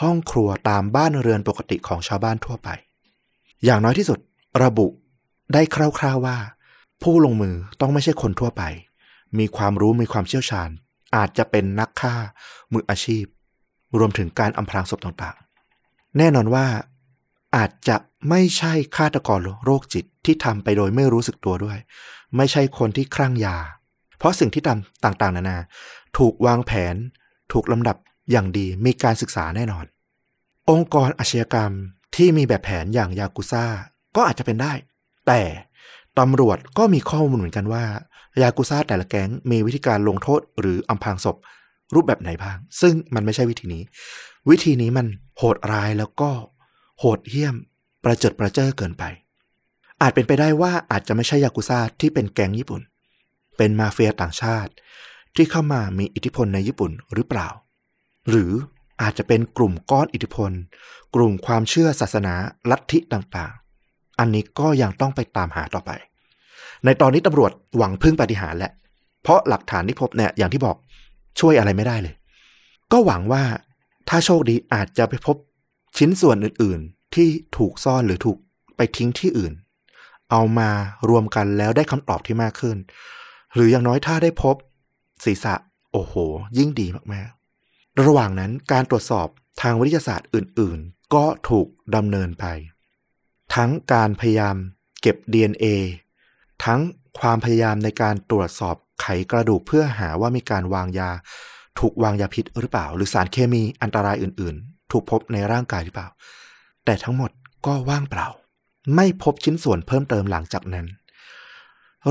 [0.00, 2.68] ห้องครัวตามบ้านเรือนปกติของชาวบ้านทั่วไป
[3.64, 4.18] อย่างน้อยที่สุด
[4.62, 4.86] ระบุ
[5.52, 6.38] ได้คร่าวๆว่า
[7.02, 8.62] ผู้ลงมือต้องไม่ใช่คนทั่วไป
[9.38, 10.70] มีความรู้มีความเชี่ยวชาญ
[11.16, 12.14] อาจจะเป็นนักฆ่า
[12.72, 13.24] มืออาชีพ
[13.98, 16.66] รวมถึงการอำพรางศพต่างๆ แน่นอนว่า
[17.56, 17.96] อาจจะ
[18.28, 21.78] ไม่ใช่ฆาตกรโรคจิตที่ทำไปโดยไม่รู้สึกตัวด้วย
[22.36, 23.56] ไม่ใช่คนที่คลั่งยา
[24.20, 25.58] เพราะสิ่งที่ทำต่างๆ นานา
[26.18, 26.94] ถูกวางแผน
[27.52, 27.96] ถูกลำดับ
[28.30, 29.84] อย่างดีมีการศึกษาแน่นอน
[30.70, 31.72] องค์กรอาชญากรรม
[32.16, 33.64] ที่มีแบบแผนอย่างยากุซ่า
[34.16, 34.72] ก็อาจจะเป็นได้
[35.26, 35.40] แต่
[36.18, 37.84] ตำรวจก็มีข้อมูลเหมือนกันว่า
[38.42, 41.36] ยากุซ่าแต่ละแก๊งมีวิธีการลงโทษหรืออำพรางศพ
[41.94, 43.82] รูปแบบไหนบ้าง ซึ่งมันไม่ใช่วิธีนี้
[44.50, 45.06] วิธีนี้มัน
[45.38, 46.30] โหดร้ายแล้วก็
[46.98, 47.56] โหดเหี้ยม
[48.04, 49.04] ประเจิดประเจ้อเกินไป
[50.02, 52.80] อาจเป็นไปได้ว่าอาจจะไม่ใช่ยากุซ่าที่เป็นแก๊งญี่ปุ่น
[53.56, 54.72] เป็นมาเฟียต่างชาติ
[55.36, 57.48] ที่เข้ามามีอิทธิพลในญี่ปุ่นหรือเปล่า
[58.28, 58.52] หรือ
[59.02, 60.50] อาจจะเป็นกลุ่มก้อนอิทธิพล
[61.14, 62.34] กลุ่มความเชื่อศาสนา
[62.70, 65.90] ลัทธิต่างๆ อันนี้ก็ยังต้องไปตามหาต่อไป
[66.84, 68.72] ในตอนนี้ตำรวจหวังพึ่งปฏิหารแหละ
[69.22, 70.76] เพราะหลักฐานที่พบเนี่ยอย่างที่บอก
[71.40, 72.14] ช่วยอะไรไม่ได้เลย
[72.92, 73.42] ก็หวังว่า
[74.08, 75.36] ถ้าโชคดีอาจจะไปพบ
[75.98, 76.80] ชิ้นส่วนอื่น
[77.14, 78.38] ที่ถูกซ่อนหรือถูก
[78.76, 79.52] ไปทิ้งที่อื่น
[80.30, 80.70] เอามา
[81.08, 82.76] รวมกันแล้วได้คำตอบที่มากขึ้น
[83.54, 84.56] หรืออย่างน้อยถ้าได้พบ
[85.24, 85.54] ศีรษะ
[85.92, 86.14] โอ้โห
[86.58, 89.28] ยิ่งดีมากๆ ระหว่างนั้นการตรวจสอบ
[89.62, 92.44] ทางวิทยาศาสตร์อื่น ๆ ก็ถูกดำเนินไป
[93.54, 94.56] ทั้งการพยายาม
[95.00, 95.66] เก็บ DNA
[96.64, 96.80] ทั้ง
[97.20, 101.10] ความพยายามในการตรวจสอบไขกระดูกเพื่อหาว่ามีการวางยา
[101.78, 106.08] ถูกวางยาพิษหรือเปล่า หรือสารเคมีอันตรายอื่น ๆ ถูกพบในร่างกายหรือเปล่า
[106.84, 107.30] แต่ทั้งหมด
[107.66, 108.28] ก็ว่างเปล่า
[108.96, 110.86] ไม่พบชิ้นส่วนเพิ่มเติมหลังจากนั้น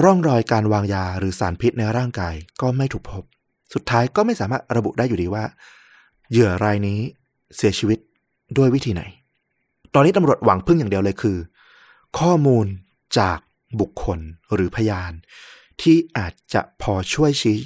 [0.04, 3.24] ร่องรอยการวางยาหรือสารพิษในร่างกายก็ไม่ถูกพบ
[3.74, 5.44] สุดท้ายก็ไม่สามารถระบุได้อยู่ดีว่า
[6.32, 7.00] เหยื่อรายนี้
[7.56, 8.00] เสียชีวิต
[8.58, 9.04] ด้วยวิธีไหน
[9.94, 11.38] ตอนนี้ตำรวจหวังพึ่งอย่างเดียวเลยคือ
[12.20, 12.66] ข้อมูล
[13.20, 13.40] จาก
[13.80, 14.20] บุคคล
[14.54, 15.12] หรือพยาน
[15.82, 17.60] ที่อาจจะพอช่วยชี้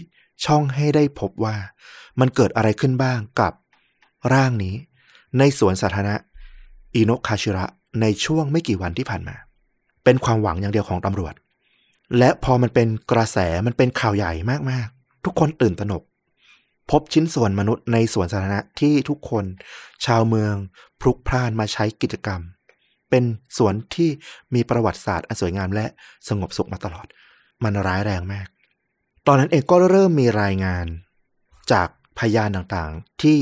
[0.45, 1.55] ช่องให้ได้พบว่า
[2.19, 3.53] มันเกิดอะไรขึ้นบ้างกับ
[4.33, 4.75] ร่างนี้
[5.37, 6.15] ในสวนสาธารณะ
[6.95, 7.65] อิโนคาชิระ
[8.01, 9.35] ในช่วงไม่กี่วันที่ผ่านมา
[10.03, 11.33] เป็นความหวังอย่างเดียวของตำรวจ
[12.17, 14.33] และพอมันเป็นกระแสมันเป็นข่าวใหญ่
[14.71, 16.03] มากๆ ทุกคนตื่นตระหนก
[16.91, 19.45] พบชิ้นส่วนมนุษย์ในสวนสาธารณะที่ทุกคน
[20.05, 20.53] ชาวเมือง
[21.01, 22.41] พลุกพล่านมาใช้กิจกรรม
[23.09, 23.23] เป็น
[23.57, 24.09] สวนที่
[24.53, 25.85] มีประวัติศาสตร์อันสวยงามและ
[26.27, 27.07] สงบสุขมาตลอด
[27.63, 28.47] มันร้ายแรงมาก
[29.27, 30.85] ตอนนั้นเองก็เริ่มมีรายงาน
[31.71, 31.87] จาก
[32.19, 33.37] พยานต่างๆ ที่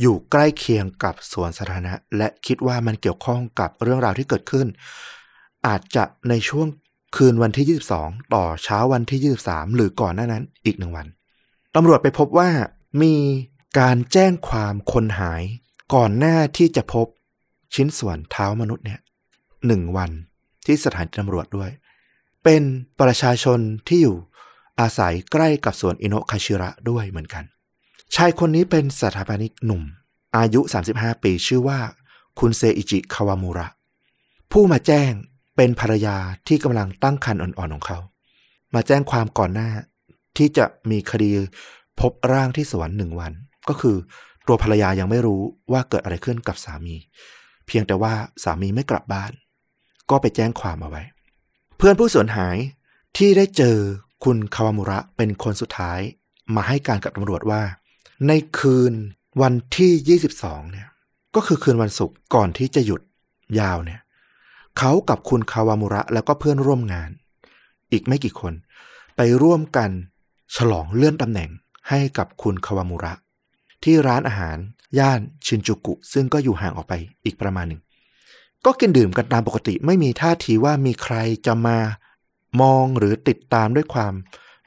[0.00, 4.66] อยู่ใกล้เคียงกับสวนสาธารณะ และคิดว่ามันเกี่ยวข้องกับเรื่องราวที่เกิดขึ้น
[5.66, 6.66] อาจจะในช่วง
[7.16, 11.06] คืนวันที่ 22 ต่อเช้าวันที่ 23 หรือก่อนหน้านั้นอีกหนึ่งวัน
[11.74, 12.50] ตำรวจไปพบว่า
[13.02, 13.14] มี
[13.78, 15.42] การแจ้งความคนหาย
[15.94, 17.06] ก่อนหน้าที่จะพบ
[17.74, 19.00] ชิ้นส่วนเท้ามนุษย์เนี่ย
[19.66, 20.10] หนึ่งวัน
[20.66, 21.70] ที่สถานีตำรวจด้วย
[22.44, 22.62] เป็น
[23.00, 24.16] ประชาชนที่อยู่
[24.80, 27.44] อาศัยใกล้กับสวนอิโนะคาชิระด้วยเหมือนกัน
[28.14, 29.82] ชายคนนี้เป็นสถาปนิกหนุ่ม
[30.36, 30.60] อายุ
[30.92, 31.80] 35 ปีชื่อว่า
[32.38, 33.68] คุณเซอิจิคาวามูระ
[34.52, 35.12] ผู้มาแจ้ง
[35.56, 36.16] เป็นภรรยา
[36.48, 37.98] ที่กำลังตั้งครรภ์อ่อนๆของเขา
[38.74, 39.70] มาแจ้งความก่อนหน้า
[40.36, 41.30] ที่จะมีคดี
[42.00, 43.32] พบร่างที่สวนหนึ่งวัน
[43.68, 43.96] ก็คือ
[44.46, 45.42] ตัวภรรยายังไม่รู้
[45.72, 46.96] ว่าเกิดอะไรขึ้นกับสามี
[47.66, 48.12] เพียงแต่ว่า
[48.44, 49.32] สามีไม่กลับบ้าน
[50.10, 51.02] ก็ไปแจ้งความเอาไว้
[51.76, 52.56] เพื่อนผู้สูญหาย
[53.16, 53.76] ที่ได้เจอ
[54.24, 56.00] คุณคาวามุระเป็นคนสุดท้าย
[56.54, 57.62] มาให้การกับตำรวจว่า
[58.28, 58.92] ในคืน
[59.42, 60.88] วันที่ 22 เนี่ย
[61.34, 63.00] ก็คือคืนวันศุกร์ก่อนที่จะหยุด
[63.60, 64.00] ยาวเนี่ย
[64.78, 67.10] เขากับคุณคาวามุระแล้วก็เพื่อนร่วมงาน
[67.92, 68.54] อีกไม่กี่คน
[69.16, 69.90] ไปร่วมกัน
[70.56, 71.50] ฉลองเลื่อนตำแหน่ง
[71.88, 73.12] ให้กับคุณคาวามุระ
[73.82, 74.56] ที่ร้านอาหาร
[74.98, 77.80] ย่านชินจูกุ ซึ่งก็อยู่ห่างออกไปอีกประมาณหนึ่ง
[78.64, 81.78] ก็กินดื่มกันตามปกติไม่มีท่าทีว่ามีใครจะมา
[82.60, 84.12] มองหรือติดตามด้วยความ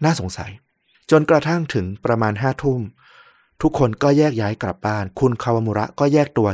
[0.04, 0.52] น่าสงสัย
[1.12, 2.82] จนกระทั่งถึงประมาณห้าทุ่ม
[3.62, 6.50] ทุกคนก็แยกย้ายกลับบ้าน คุณคาวามุระก็แยกตัว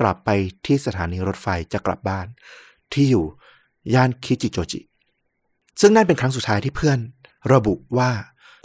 [0.00, 0.30] กลับไป
[0.66, 2.26] ที่สถานีรถไฟจะกลับบ้าน
[2.92, 3.24] ที่อยู่
[3.94, 4.80] ย่านคิจิโจจิ
[5.80, 6.98] ซึ่งนั่นเป็นครั้งสุดท้ายที่เพื่อน
[7.52, 8.10] ระบุว่า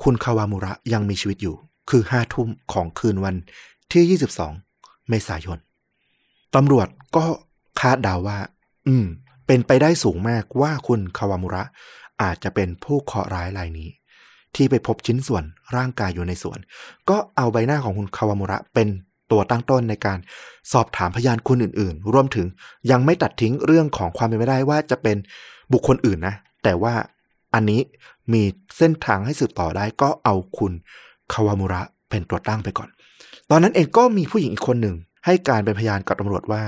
[0.04, 1.56] คุณคาวามุระยังมีชีวิตอยู่
[1.90, 3.36] คือห้าทุ่มของคืนวัน
[3.92, 4.20] ที่
[4.52, 5.60] 22 เมษายน
[6.56, 7.26] ตำรวจก็
[7.80, 8.40] คาดเดาว่า
[8.88, 9.06] อืม
[9.48, 11.64] เป็นไปได้สูงมากว่าคุณคาวามุระ
[12.22, 13.90] อาจจะเป็นผู้เคราะห์ร้ายรายนี้
[14.56, 15.44] ที่ไปพบชิ้นส่วน
[15.76, 16.60] ร่างกายอยู่ในสวน
[17.10, 18.88] ก็เอาใบหน้าของคุณคาวามุระเป็น
[19.32, 20.20] ตัวตั้งต้นในการ
[20.74, 22.48] สอบถามพยานคนอื่น ๆ รวมถึง
[22.92, 25.18] ยังไม่ตัดทิ้งเรื่องของความเป็นไปได้ว่าจะเป็น
[25.72, 26.94] บุคคลอื่นนะ แต่ว่า
[27.54, 27.82] อันนี้
[28.34, 28.44] มี
[28.78, 30.72] เส้นทางให้สืบต่อได้ก็เอาคุณ
[31.34, 32.90] คาวามุระเป็นตัวตั้งไปก่อน
[33.50, 36.64] ตอนนั้นเองก็มีผู้หญิงอีกคนหนึ่ง ให้การเป็นพยานกับตำรวจว่า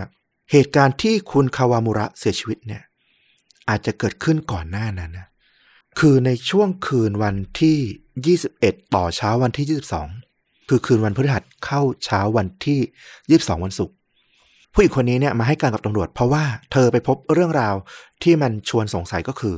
[0.51, 2.83] เหตุการณ์ที่คุณคาวามุระเสียชีวิตเนี่ย
[3.69, 5.27] อาจจะเกิดขึ้นก่อนหน้านั้นนะ
[5.99, 10.16] คือในช่วงคืนวันที่ 21 ต่อเช้าวันที่22
[10.69, 13.95] คือคืนวันพฤหัสเข้าเช้าวันที่ 22 วันศุกร์
[14.73, 17.75] ผู้หญิงคนนี้เนี่ยมาให้การกับตำรวจ เพราะว่าเธอไปพบเรื่องราว
[18.23, 19.55] ที่มันชวนสงสัยก็คือ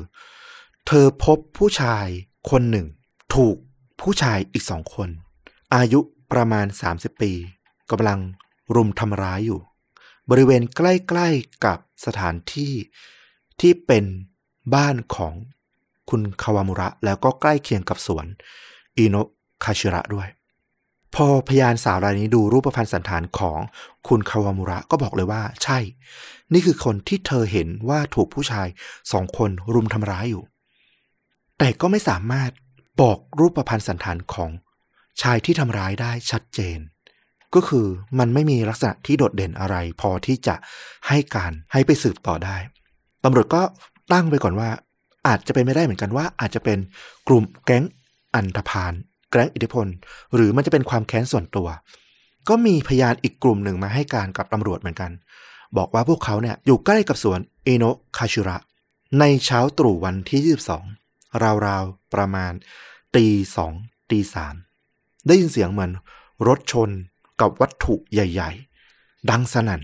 [0.87, 2.05] เธอพบผู้ชาย
[2.51, 2.87] คนหนึ่ง
[3.35, 3.55] ถูก
[4.01, 5.09] ผู้ชายอีกสองคน
[5.75, 5.99] อายุ
[6.31, 7.31] ประมาณ 30 ปี
[7.91, 8.19] กำลัง
[8.75, 9.59] รุมทำร้ายอยู่
[10.29, 12.73] บริเวณใกล้ๆกับสถานที่
[13.59, 14.05] ที่เป็น
[14.75, 15.33] บ้านของ
[16.09, 18.25] คุณคาวามุระ แล้วก็ใกล้เคียงกับสวน
[18.97, 19.15] อิโน
[19.63, 20.27] คาชิระด้วย
[21.15, 23.59] พอพยานสาวรายนี้ดูรูปพรรณสันฐานของ
[24.07, 25.79] คุณคาวามุระก็บอกเลยว่า ใช่
[26.53, 28.67] นี่คือคนที่เธอเห็นว่าถูกผู้ชาย
[29.11, 30.43] สองคนรุมทำร้ายอยู่
[31.57, 32.51] แต่ก็ไม่สามารถ
[33.01, 34.51] บอกรูปพรรณสันฐานของ
[35.21, 36.79] ชายที่ทำร้ายได้ชัดเจน
[37.55, 37.85] ก็คือ
[38.19, 40.55] มันไม่มีลักษณะที่โดดเด่นอะไร พอที่จะ
[41.07, 42.57] ให้การให้ไปสืบต่อได้
[43.23, 43.61] ตำรวจก็
[44.13, 44.69] ตั้งไปก่อนว่า
[45.27, 46.77] อาจจะเป็นไม่ได้เหมือนกันว่า อาจจะเป็น
[47.27, 47.83] กลุ่มแก๊ง
[48.35, 48.93] อันธพาล
[49.31, 49.87] แก๊งอิทธิพล
[50.35, 51.67] หรือมันจะเป็นความแค้นส่วนตัว
[52.49, 55.11] ก็มีพยานอีกกลุ่มหนึ่งมาให้การกับตำรวจเหมือนกัน
[55.77, 58.57] บอกว่าพวกเขาเนี่ยอยู่ใกล้กับสวนเอโนะคาชิระ
[59.19, 60.57] ในเช้าตรู่วันที่
[60.95, 62.53] 22 ราวๆ ประมาณ
[63.15, 63.73] ตีสอง
[64.11, 64.55] ตีสาม
[65.27, 65.91] ได้ยินเสียงเหมือน
[66.47, 66.89] รถชน
[67.41, 68.51] กับวัตถุใหญ่
[68.91, 69.81] ๆ ดังสนั่น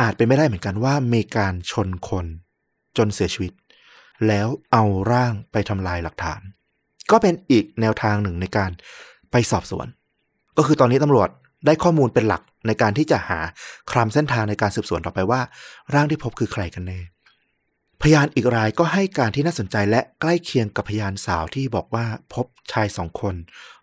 [0.00, 2.26] อาจเป็นไม่ได้เหมือนกันว่ามีการชนคน
[2.96, 3.52] จนเสียชีวิต
[4.26, 6.40] แล้วเอาร่างไปทำลายหลักฐาน
[7.10, 8.70] ก็เป็นอีกแนวทางหนึ่งในการ
[9.30, 9.86] ไปสอบสวน
[10.56, 11.28] ก็คือตอนนี้ตำรวจ
[11.66, 13.38] ได้ข้อมูลเป็นหลักในการที่จะหา
[13.90, 15.40] คลำเส้นทางในการสืบสวนต่อไปว่า
[15.94, 17.00] ร่างที่พบคือใครกันแน่
[18.02, 23.34] พยานอีกรายก็ให้การที่น่าสนใจและใกล้เคียงกับพยานสาวที่บอกว่าพบชายสองคน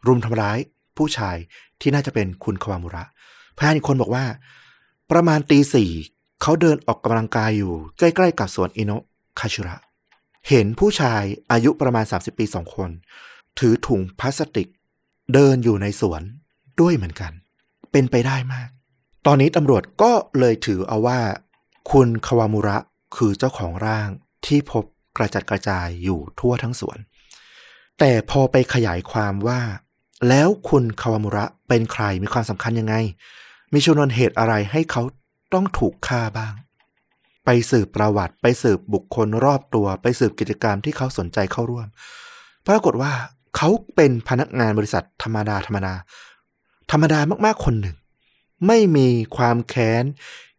[0.07, 0.57] รุมทำร้าย
[0.97, 1.37] ผู้ชาย
[1.81, 3.03] ที่น่าจะเป็นคุณคาวามุระ
[3.57, 4.25] พยานอีกคนบอกว่า
[5.11, 5.91] ประมาณตีสี่
[6.41, 9.03] เขาเดินออกกำลังกายอยู่ใกล้ ๆ กับสวนอิโนะ
[9.39, 9.75] คาชิระ
[10.49, 12.89] เห็นผู้ชายอายุประมาณ 30 ปีสองคน
[13.59, 14.67] ถือถุงพลาสติก
[15.33, 16.21] เดินอยู่ในสวน
[16.81, 17.31] ด้วยเหมือนกัน
[17.91, 18.69] เป็นไปได้มาก
[19.25, 21.19] ตอนนี้ตำรวจก็เลยถือเอาว่า
[21.91, 22.77] คุณคาวามุระ
[23.15, 24.09] คือเจ้าของร่าง
[24.45, 24.83] ที่พบ
[25.17, 26.97] กระจัดกระจายอยู่ทั่วทั้งสวน
[27.99, 29.61] แต่พอไปขยายความว่า
[30.29, 32.95] แล้วคุณคาวามุระเป็นใครมีความสำคัญยังไง
[33.73, 35.01] มีชนวนเหตุอะไรให้เขา
[35.53, 36.53] ต้องถูกฆ่าบ้าง
[37.49, 41.87] ไปสืบประวัติ ไปสืบบุคคลรอบตัว ไปสืบกิจกรรมที่เขาสนใจเข้าร่วม
[42.67, 43.11] ปรากฏว่า
[43.55, 45.93] เขาเป็นพนักงานบริษัทธรรมดาธรรมดา
[46.91, 47.95] ธรรมดามากๆคนหนึ่ง
[48.67, 49.07] ไม่มี
[49.37, 50.03] ความแค้น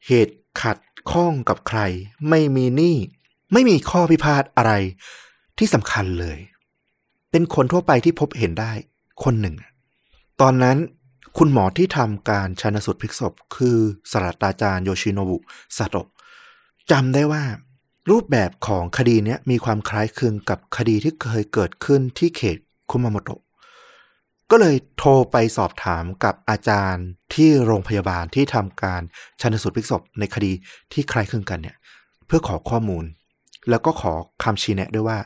[0.07, 0.79] เหตุขัด
[1.11, 1.81] ข้องกับใคร
[2.29, 2.97] ไม่มีหนี้
[3.53, 4.73] ไม่มีข้อพิพาทอะไร
[5.59, 6.39] ที่สำคัญเลย
[7.31, 8.73] เป็นคนทั่วไปที่พบเห็นได้
[9.25, 9.55] คนหนึ่ง
[10.41, 10.77] ตอนนั้น
[11.39, 13.77] คุณหมอที่ทำการชันสูตรพลิกศพ คือ
[14.13, 15.39] ศาสตราจารย์โยชิโนบุ
[15.77, 16.09] ซาโตะ
[16.91, 17.45] จำได้ว่า
[18.11, 22.59] รูปแบบของคดีนี้มีความคล้ายคลึงกับคดีที่เคยเกิดขึ้นที่เขต
[22.91, 23.41] คุมาโมโตะ
[24.51, 29.03] ก็เลยโทรไปสอบถามกับอาจารย์ที่โรงพยาบาลที่ทำการ
[29.41, 30.53] ชันสูตรพลิกศพในคดี
[30.93, 31.77] ที่คล้ายคลึงกันเนี่ย
[32.27, 33.05] เพื่อขอข้อมูล
[33.71, 35.19] แล้วก็ขอคำชี้แนะด้วยว่า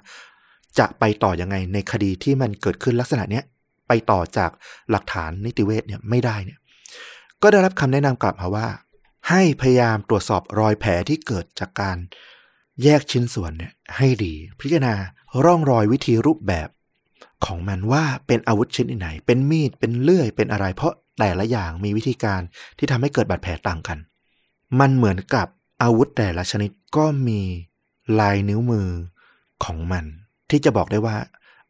[0.79, 3.45] จะไปต่อยังไงในคดีที่มันเกิดขึ้นลักษณะเนี้ย
[3.89, 4.51] ไปต่อจาก
[4.91, 6.59] หลักฐานนิติเวชเนี่ยไม่ได้เนี่ย
[7.43, 8.67] ก็ได้รับคำแนะนำกลับมาว่า
[9.29, 11.97] ให้พยายามตรวจสอบรอยแผลที่เกิดจากการ
[12.83, 14.95] แยกชิ้นส่วนเนี่ยให้ดี พิจารณา
[15.45, 16.69] ร่องรอยวิธีรูปแบบ
[17.45, 22.41] ของมันว่าเป็นอาวุธชนิดไหน เป็นมีดเป็นเลื่อยเป็นอะไร เพราะแต่ละอย่างมีวิธีการ
[22.79, 23.99] ที่ทำให้เกิดบาดแผลต่างกัน
[24.81, 25.47] มันเหมือนกับ
[25.83, 27.41] อาวุธแต่ละชนิดก็มี
[28.21, 28.89] ลายนิ้วมือ
[29.65, 30.05] ของมัน
[30.51, 31.17] ที่จะบอกได้ว่า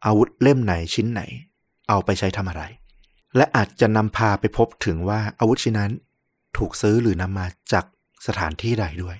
[0.07, 1.23] อาวุธเล่มไหนชิ้นไหน
[1.89, 2.63] เอาไปใช้ทำอะไร
[3.37, 5.93] และอาจจะนำพาไปพบถึงว่าอาวุธชิ้นนั้น
[6.57, 7.85] ถูกซื้อหรือนำมาจาก
[8.27, 9.17] สถานที่ใดด้วย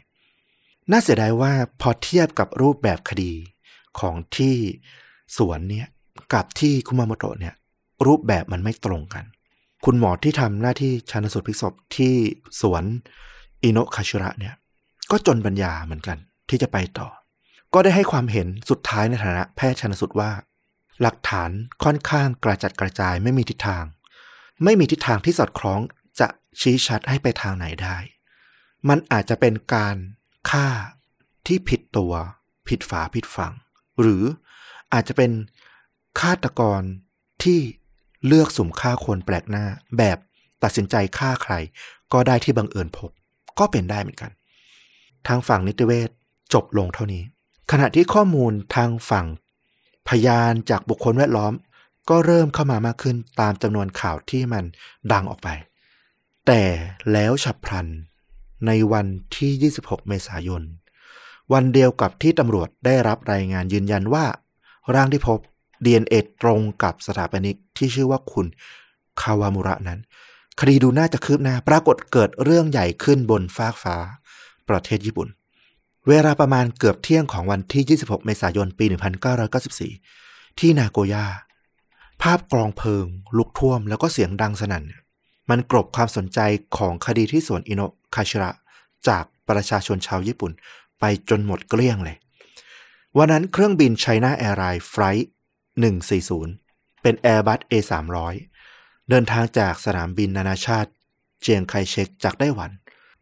[0.91, 3.33] น่าเสียดายว่าพอเทียบกับรูปแบบคดี
[4.01, 4.55] ของที่
[5.37, 5.87] สวนเนี่ย
[6.33, 7.55] กับที่คุมาโมโตะเนี่ย
[8.07, 9.25] รูปแบบมันไม่ตรงกัน
[9.85, 12.15] คุณหมอที่ทำหน้าที่ชันสูตรพลิกศพที่
[12.61, 12.85] สวน
[13.63, 14.55] อิโนคาชิระเนี่ย
[15.11, 16.17] ก็จนปัญญาเหมือนกัน
[16.49, 17.09] ที่จะไปต่อ
[17.75, 20.31] ก็ได้ให้ความเห็นสุดท้ายในฐานะแพทย์ชันสูตรว่า
[21.01, 21.51] หลักฐาน
[21.85, 23.85] ค่อนข้างกระจัดกระจายไม่มีทิศทาง
[24.65, 25.81] ไม่มีทิศทางที่สอดคล้อง
[26.61, 27.97] ชี้ชัดให้ไปทางไหนได้
[28.89, 29.97] มันอาจจะเป็นการ
[30.51, 30.69] ฆ่า
[31.47, 32.13] ที่ผิดตัว
[32.69, 33.53] ผิดฝาผิดฝัง
[34.01, 34.25] หรือ
[34.93, 35.33] อาจจะเป็น
[36.21, 36.83] ฆาตกร
[37.43, 37.61] ที่
[38.27, 39.65] เลือกสุ่มฆ่าคนแปลกหน้า
[39.99, 40.19] แบบ
[40.63, 41.55] ตัดสินใจฆ่าใคร
[42.13, 43.11] ก็ได้ที่บังเอิญพบ
[43.59, 44.31] ก็เป็นได้เหมือนกัน
[45.27, 46.11] ทางฝั่งนิติเวช
[46.55, 47.23] จบลงเท่านี้
[47.71, 49.27] ขณะที่ข้อมูลทางฝั่ง
[50.09, 51.53] พยานจากบุคคลแวดล้อม
[52.11, 54.65] ก็เริ่มเข้ามามากขึ้นตามจำนวนข่าวที่มัน
[55.13, 55.49] ดังออกไป
[56.47, 56.63] แต่
[57.13, 57.87] แล้วฉับพลัน
[58.67, 60.63] ในวันที่ 26 เมษายน
[61.53, 64.25] วันเดียวกับที่ตำรวจได้รับรายงานยืนยันว่า
[64.95, 65.39] ร่างที่พบ
[65.85, 68.47] DNA ตรงกับสถาปนิกที่ชื่อว่าคุณ
[69.21, 70.01] คาวามุระนั้น
[70.61, 73.97] คดีดูน่าจะคืบหน้า ปรากฏเกิดเรื่องใหญ่ขึ้นบนฟากฟ้า
[74.69, 75.29] ประเทศญี่ปุ่น
[76.09, 78.85] เวลาประมาณเกือบเที่ยงของวันที่ 26 เมษายน ปี
[79.93, 81.27] 1994 ที่นาโกย่า
[82.23, 84.85] ภาพกองเพลิง ลุกท่วมแล้วก็เสียงดังสนั่น
[85.53, 86.41] มันกลบความสนใจ
[86.77, 87.83] ของคดีที่สวนอิโน
[88.15, 88.51] คาชิระ
[89.09, 90.53] จากประชาชนชาวญี่ปุ่น
[91.01, 92.17] ไปจนหมดเกลี้ยงเลย
[93.19, 95.29] วันนั้นเครื่องบิน China Airlines flight
[96.15, 98.35] 140 เป็น Airbus A300
[99.09, 100.91] เดินทางจากสนามบินนานาชาติ
[101.41, 102.71] เจียงไคเชกจากไต้หวัน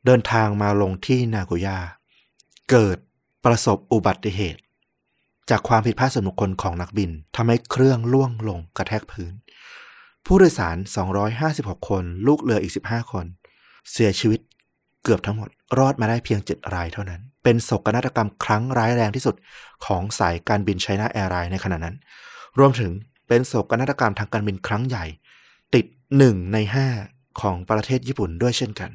[0.05, 1.79] เดินทางมาลงที่นาโกย่า
[2.71, 2.97] เกิด
[3.45, 4.61] ประสบอุบัติเหตุ
[5.51, 9.33] จากความผิดพลาดส่วนบุคคลของนักบินทำให้เครื่องล่วงลงกระแทกพื้น
[10.27, 10.77] ผู้โดยสาร
[11.33, 13.27] 256 คน ลูกเรืออีก 15 คน
[13.93, 14.41] เสียชีวิต
[15.03, 19.37] เกือบทั้งหมด รอดมาได้เพียง 7 รายเท่านั้น เป็นโศกนาฏกรรมครั้งร้ายแรงที่สุด
[19.85, 21.97] ของสายการบินไชน่าแอร์ไลน์ในขณะนั้น
[22.59, 22.91] รวมถึง
[23.29, 25.05] เป็นโศกนาฏกรรมทางการบินครั้งใหญ่
[25.75, 26.89] ติดหนึ่งในห้า
[27.41, 28.91] ของประเทศญี่ปุ่นด้วยเช่นกัน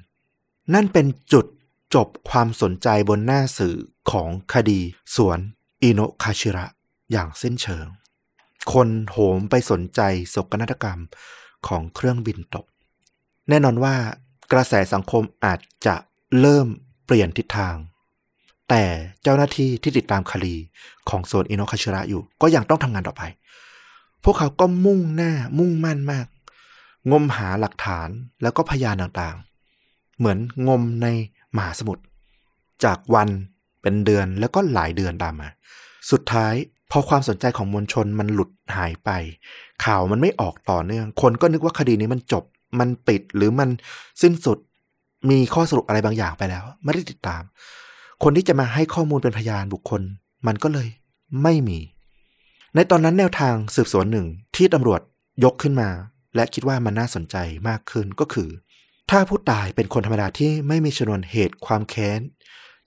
[0.74, 1.46] นั่นเป็นจุด
[1.96, 3.76] จบความสนใจบนหน้าสื่อ
[4.12, 4.80] ของคดี
[5.16, 5.40] สวน
[5.84, 6.66] อิโนคาชิระ
[7.12, 7.86] อย่างสิ้นเชิง
[8.74, 11.00] คนโหมไปสนใจโศกนาฏกรรม
[11.68, 12.66] ของเครื่องบินตก
[13.50, 13.96] แน่นอนว่า
[14.52, 15.96] กระแสสังคมอาจจะ
[16.40, 16.68] เริ่ม
[17.06, 17.76] เปลี่ยนทิศทาง
[18.70, 18.84] แต่
[19.24, 20.56] เจ้าหน้าที่ที่ติดตามคดี
[21.10, 23.24] ของโซนอินโนคาชิระอยู่ ก็ยังต้องทำงานต่อไป
[24.24, 26.28] พวกเขาก็มุ่งหน้ามุ่งมั่นมาก
[27.12, 28.10] งมหาหลักฐาน
[28.42, 31.08] แล้วก็พยานต่างๆ เหมือนงมใน
[31.56, 32.04] มหาสมุทร
[32.84, 33.30] จากวัน
[33.82, 35.50] เป็นเดือนแล้วก็หลายเดือนตามมา
[36.12, 36.54] สุดท้าย
[36.92, 39.10] พอความสนใจของมวลชนมันหลุดหายไป
[39.86, 42.44] ข่าวมันไม่ออกต่อเนื่อง คนก็นึกว่าคดีนี้มันจบ
[42.80, 43.70] มันปิดหรือมัน
[44.22, 44.58] สิ้นสุด
[45.30, 47.42] มีข้อสรุปอะไรบางอย่างไปแล้ว ไม่ได้ติดตาม
[48.24, 50.02] คนที่จะมาให้ข้อมูลเป็นพยานบุคคล
[50.48, 50.88] มันก็เลย
[51.44, 51.80] ไม่มี
[52.76, 55.02] ในตอนนั้นแนวทางสืบสวนหนึ่งที่ตำรวจ
[55.44, 55.90] ยกขึ้นมา
[56.36, 57.36] และคิดว่ามันน่าสนใจ
[57.68, 58.50] มากขึ้นก็คือ
[59.12, 62.20] ถ้าผู้ตายเป็นคนธรรมดาที่ไม่มีชนวนเหตุความแค้น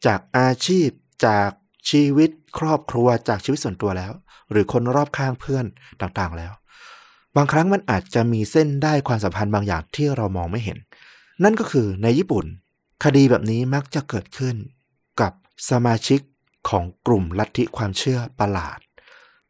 [0.06, 0.88] จากอาชีพ
[1.26, 1.50] จาก
[1.88, 4.12] ชีวิตครอบครัวจากชีวิตส่วนตัวแล้ว
[4.51, 5.64] หรือคนรอบข้างเพื่อน
[6.01, 6.53] ต่างๆแล้ว
[7.37, 10.79] บางครั้งมันอาจจะมีเส้นได้ความสัมพันธ์บางอย่างที่เรามองไม่เห็น
[11.44, 12.44] นั่นก็คือในญี่ปุ่น
[13.05, 14.57] คดีแบบนี้มักจะเกิดขึ้น
[15.20, 15.33] กับ
[15.70, 16.20] สมาชิก
[16.68, 18.79] ของกลุ่มลัทธิความเชื่อประหลาด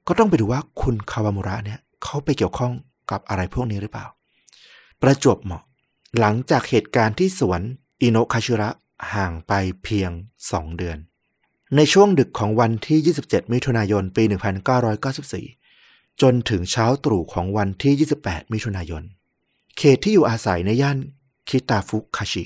[0.06, 2.72] ก็ต้องไปดูว่าคุณคาวามุระเนี่ยเขาไปเกี่ยวข้อง
[3.10, 4.06] กับอะไรพวกนี้หรือเปล่า
[5.02, 5.62] ประจวบเหมาะ
[6.18, 7.60] หลังจากเหตุการณ์ที่สวน
[8.02, 8.68] อิโนคาชิระ
[9.14, 10.10] ห่างไปเพียง
[10.44, 10.98] 2เดือน
[11.76, 14.24] ในช่วงดึกของวันที่ 27 มิถุนายน ปี
[15.42, 19.02] 1994 จนถึงเช้าตรู่ของวันที่ 28 มิถุนายน
[19.76, 20.98] เขตที่อยู่อาศัยในย่าน
[21.48, 22.44] คิตาฟุคาชิ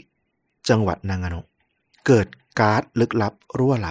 [0.69, 1.47] จังหวัดนางาโนะ
[2.07, 2.27] เกิด
[2.59, 3.89] ก๊าซลึกลับรั่วไหล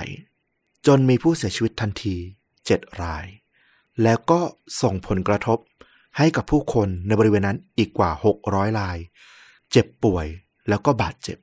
[0.88, 2.15] จนมีผู้เสียชีวิตทันที
[2.60, 3.26] 7 ราย
[4.04, 4.39] แล้วก็
[4.82, 5.60] ส่งผลกระทบ
[6.17, 8.12] ให้กับผู้คนในบริเวณนั้นอีกกว่า
[8.46, 8.98] 600 ราย
[9.72, 10.26] เจ็บป่วย
[10.70, 11.38] แล้วก็บาดเจ็บ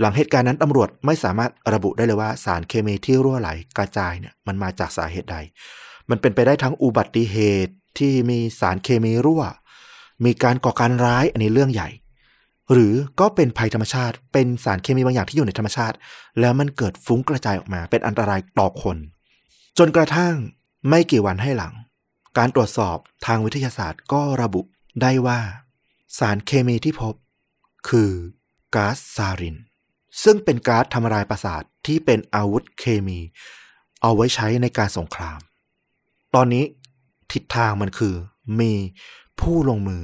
[0.00, 5.36] หลังเหตุการณ์นั้นตำรวจไม่สามารถระบุได้เลยว่าสารเคมีที่รั่วไหลกระจายเนี่ยมันมาจากสาเหตุใด
[6.10, 9.42] มันเป็นไปได้ทั้งอุบัติเหตุที่มีสารเคมีรั่ว
[10.24, 11.88] มีการก่อการร้ายอันนี้เรื่องใหญ่
[12.72, 15.96] หรือก็เป็นภัยธรรมชาติ เป็นสารเคมีบางอย่างที่อยู่ในธรรมชาติ
[16.40, 18.96] แล้วมันเกิดฟุ้งกระจายออกมา เป็นอันตรายต่อคน
[19.78, 20.34] จนกระทั่ง
[20.88, 21.74] ไม่กี่วันให้หลัง
[22.38, 24.60] การตรวจสอบทางวิทยาศาสตร์ก็ระบุ
[25.02, 25.40] ได้ว่า
[26.18, 27.14] สารเคมีที่พบ
[27.88, 28.10] คือ
[28.74, 29.56] ก๊าซซาริน
[30.22, 33.18] ซึ่งเป็นก๊าซทำลายประสาทที่เป็นอาวุธเคมี
[34.02, 35.38] เอาไว้ใช้ในการสงคราม
[36.34, 36.64] ตอนนี้
[37.32, 38.14] ทิศทางมันคือ
[38.60, 38.72] มี
[39.40, 40.02] ผู้ลงมือ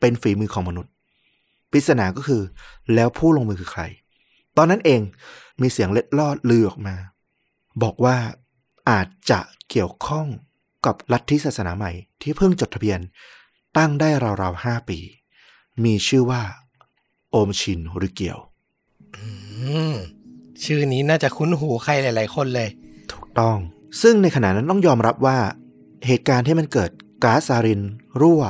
[0.00, 0.92] เป็นฝีมือของมนุษย์
[1.70, 2.42] ปริศนาก็คือ
[2.94, 3.82] แล้วผู้ลงมือคือใคร
[4.56, 5.00] ตอนนั้นเอง
[5.60, 6.96] มีเสียงเล็ดลอดลือออกมา
[7.82, 8.16] บอกว่า
[8.90, 10.26] อาจจะเกี่ยวข้อง
[10.86, 13.00] กับลัทธิศาสนาใหม่ที่เพิ่งจดทะเบียน
[13.76, 14.08] ตั้งได้
[14.42, 14.98] ราวๆห้าปี
[15.84, 16.42] มีชื่อว่า
[17.30, 18.38] โอมชินหรือเกียว
[20.64, 22.68] ชื่อนี้น่าจะคุ้นหูใครหลาย ๆ คนเลย
[23.12, 23.56] ถูกต้อง
[24.02, 25.38] ซึ่งในขณะนั้นต้องยอมรับว่า
[26.06, 26.90] เหตุการณ์ที่มันเกิด
[27.24, 27.82] ก๊าซซาริน
[28.20, 28.42] รั่ว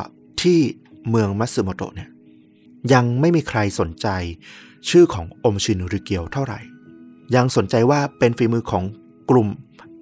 [0.42, 0.61] ที่
[1.09, 2.11] เมืองมัตสึโมโตะเนี่ย
[2.92, 4.09] ยังไม่มีใครสนใจ
[4.88, 6.61] ชื่อของอมชินริเกียวเท่าไหร่
[7.35, 8.85] ยังสนใจว่าเป็นฝีมือของ
[9.31, 9.48] กลุ่ม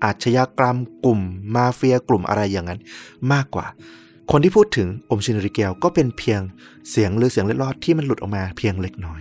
[0.04, 1.20] อาชญากรรม กลุ่ม
[1.54, 2.80] มาเฟียกลุ่มอะไรอย่างนั้น
[3.32, 3.66] มากกว่า
[4.30, 6.40] คนที่พูดถึงอมชินริเกียวก็เป็นเพียง
[6.90, 9.16] เสียงหรือเสียงเล็ดลอดที่มันหลุดออกมาเพียงเล็กน้อ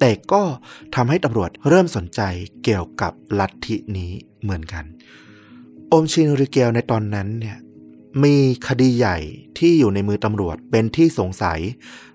[0.00, 0.42] แต่ก็
[0.94, 2.20] ทำให้ตำรวจเริ่มสนใจ
[2.64, 4.84] เกี่ยวกับลัทธินี้เหมือนกัน
[5.92, 7.58] อมชินริเกียวในตอนนั้นเนี่ย
[8.24, 8.36] มี
[8.68, 9.18] คดีใหญ่
[9.58, 11.60] ที่อยู่ในมือตำรวจเป็นที่สงสัย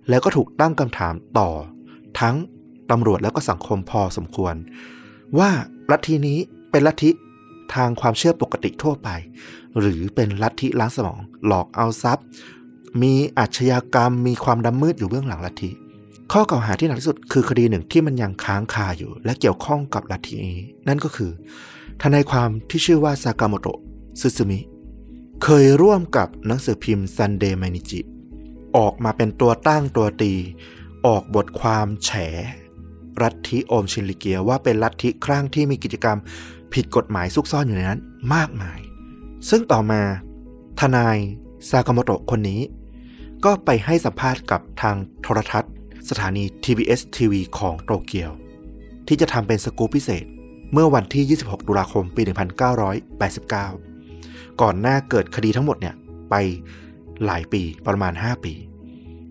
[0.09, 1.49] แล้วก็ถูกตั้งคำถามต่อ
[2.19, 2.35] ทั้ง
[2.91, 4.55] ตำรวจแล้วก็สังคมพอสมควร
[5.39, 5.49] ว่า
[5.91, 6.39] ลัทธินี้
[6.71, 7.09] เป็นลัทธิ
[7.75, 9.09] ทางความเชื่อปกติทั่วไป
[9.79, 12.25] หรือเป็นลัทธิล้างสมอง หลอกเอาทรัพย์
[13.01, 15.71] มีอาชญากรรม มีความดำมืดอยู่เบื้องหลังลัทธิ
[16.31, 21.31] ข้อกล่าวหาที่หนักที่สุดคือคดีหนึ่งที่มันยังค้างคาอยู่ และเกี่ยวข้องกับลัทธินี้ นั่นก็คือ
[22.01, 23.79] ทนายความที่ชื่อว่าซากาโมโตะ
[24.19, 24.59] ซึซึมิ
[25.43, 27.99] เคยร่วมกับหนังสือพิมพ์ Sunday Mainichi
[28.77, 30.33] ออกมาเป็นตัวตั้งตัวตี
[31.05, 32.09] ออกบทความแฉ
[33.21, 36.17] ลัทธิโอมชินริเกียว่าเป็นลัทธิคลั่งที่มีกิจกรรม
[36.73, 37.99] ผิดกฎหมายซุกซ่อนอยู่ในนั้น
[38.33, 38.79] มากมาย
[39.49, 40.01] ซึ่งต่อมา
[40.79, 41.17] ทนาย
[41.69, 42.61] ซากาโมโตะคนนี้
[43.45, 45.71] ก็ไปให้สัมภาษณ์กับทางโทรทัศน์
[46.09, 48.31] สถานี TBS TV ของโตเกียว
[49.07, 50.25] ที่จะทำเป็นสกู๊ปพิเศษ
[50.73, 52.21] เมื่อวันที่ 26 ตุลาคม ปี
[53.81, 55.95] 1989 ก่อนหน้าเกิดคดีทั้งหมดเนี่ย
[56.29, 56.35] ไป
[57.25, 58.53] หลายปีประมาณ 5 ปี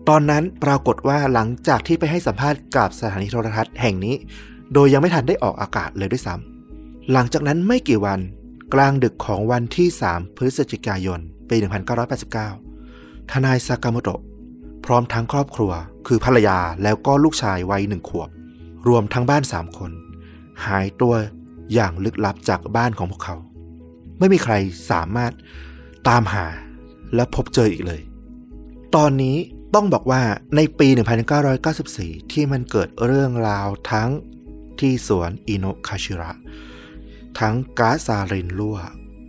[0.09, 4.15] ตอนนั้นปรากฏว่าหลังจากที่ไปให้สัมภาษณ์กับสถานีโทรทัศน์แห่งนี้
[4.73, 8.19] โดยยังไม่ทันได้ออกอากาศเลยด้วยซ้ำหลังจากนั้นไม่กี่วัน
[8.73, 11.19] กลางดึกของวันที่ 3 พฤศจิกายน
[11.49, 11.55] ปี
[12.43, 14.21] 1989 ทนายซากามโตะ
[14.85, 15.71] พร้อมทั้งครอบครัว
[16.07, 18.29] คือภรรยาแล้วก็ลูกชายวัยหนึ่งขวบ
[18.87, 19.91] รวมทั้งบ้าน3คน
[20.65, 21.13] หายตัว
[21.73, 23.37] อย่างลึกลับจากบ้านของพวกเขา
[24.19, 24.53] ไม่มีใคร
[24.91, 25.31] สามารถ
[26.07, 26.45] ตามหา
[27.15, 28.01] และพบเจออีกเลย
[28.95, 29.37] ตอนนี้
[29.75, 30.21] ต้องบอกว่า
[30.55, 30.87] ในปี
[31.59, 34.09] 1994 ที่มันเกิดเรื่องราวทั้ง
[34.79, 36.31] ที่สวนอิโนคาชิระ
[37.39, 38.79] ทั้งก๊าซซารินรั่ว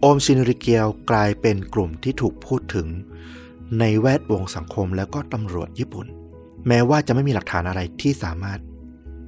[0.00, 2.88] โอมชินริเกียวกลายเป็นกลุ่มที่ถูกพูดถึง
[3.80, 6.06] ในแวดวงสังคมแล้วก็ตำรวจญี่ปุ่น
[6.68, 8.58] แม้ว่าจะไม่มีหลักฐานอะไรที่สามารถ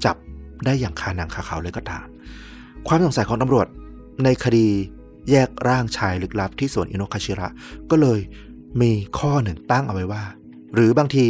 [0.05, 0.17] จับ
[0.65, 2.05] ได้อย่างคาหนังคาเขาเลยก็ตาม
[2.87, 3.67] ความสงสัยของตำรวจ
[4.25, 4.67] ในคดี
[5.31, 7.49] แยกร่างชายลึกลับที่สวนอินโนคาชิระ
[7.91, 8.21] ก็เลย
[8.81, 10.23] มีข้อหนึ่งตั้งเอาไว้ว่า
[10.75, 11.25] หรือบางที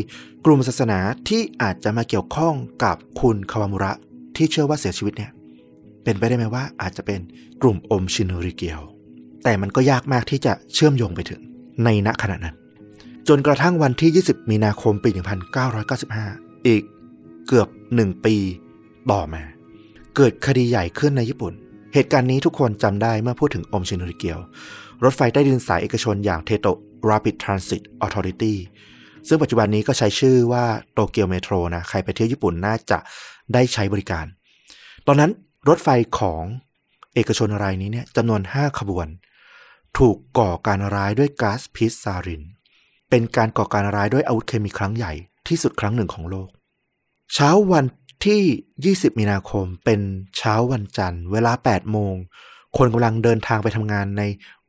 [0.45, 0.99] กลุ่มศาสนา
[1.29, 2.55] ที่อาจจะมาเกี่ยวข้อง
[2.85, 3.93] กับคุณคาวามุระ
[4.37, 5.31] ที่เชื่อว่าเสียชีวิตเนี่ย
[6.05, 7.21] เป็นไปได้ไหมว่าอาจจะเป็น
[7.63, 8.81] กลุ่มอมชินริเกียว
[9.45, 11.41] แต่มันก็ยากมากที่จะเชื่อมโยงไปถึง
[11.85, 12.57] ในณขณะนั้น
[13.29, 15.11] จนกระทั่งวันที่ 20 มีนาคมปี
[15.89, 16.83] 1995 อีก
[17.47, 18.37] เกือบ1ปี
[19.11, 19.43] ต่อมา
[20.17, 21.53] เกิดคดีใหญ่ขึ้นในญี่ปุ่น
[21.95, 24.39] เหตุการณ์นี้ทุกคนจำได้เมื่อพูดถึงอมชินริเกียว
[25.05, 26.67] รถไฟใต้ดินสายเอกชนอย่างเทโต
[27.11, 28.55] Rapid Transit Authority
[29.29, 32.99] ซึ่งปัจจุบันนี้ก็ใช้ชื่อว่าโตเกียวเมโทรนะ ใครไปเที่ยวญี่ปุ่นน่าจะ
[33.55, 34.27] ได้ใช้บริการ
[35.07, 35.31] ตอนนั้น
[35.69, 36.43] รถไฟของ
[37.15, 39.07] เอกชนรายนี้เนี่ยจำนวน 5 ขบวน
[39.99, 42.43] ถูกก่อการร้ายด้วยก๊าซพิษซาริน
[43.11, 45.13] เป็นการก่อการร้ายด้วยอาวุธเคมีครั้งใหญ่
[45.49, 46.49] ที่สุดครั้งหนึ่งของโลก
[47.35, 47.85] เช้าวัน
[48.27, 48.43] ที่
[48.97, 50.01] 20 มีนาคมเป็น
[50.37, 52.15] เช้าวันจันทร์ เวลา 8 โมง
[52.77, 54.23] คนกำลังเดินทางไปทำงานใน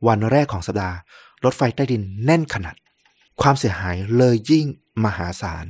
[0.06, 0.96] วันแรกของสัปดาห์
[1.44, 2.76] รถไฟใต้ดินแน่นขนาด
[3.42, 4.66] ความเสียหายเลยยิ่ง
[5.04, 5.64] มหาศาล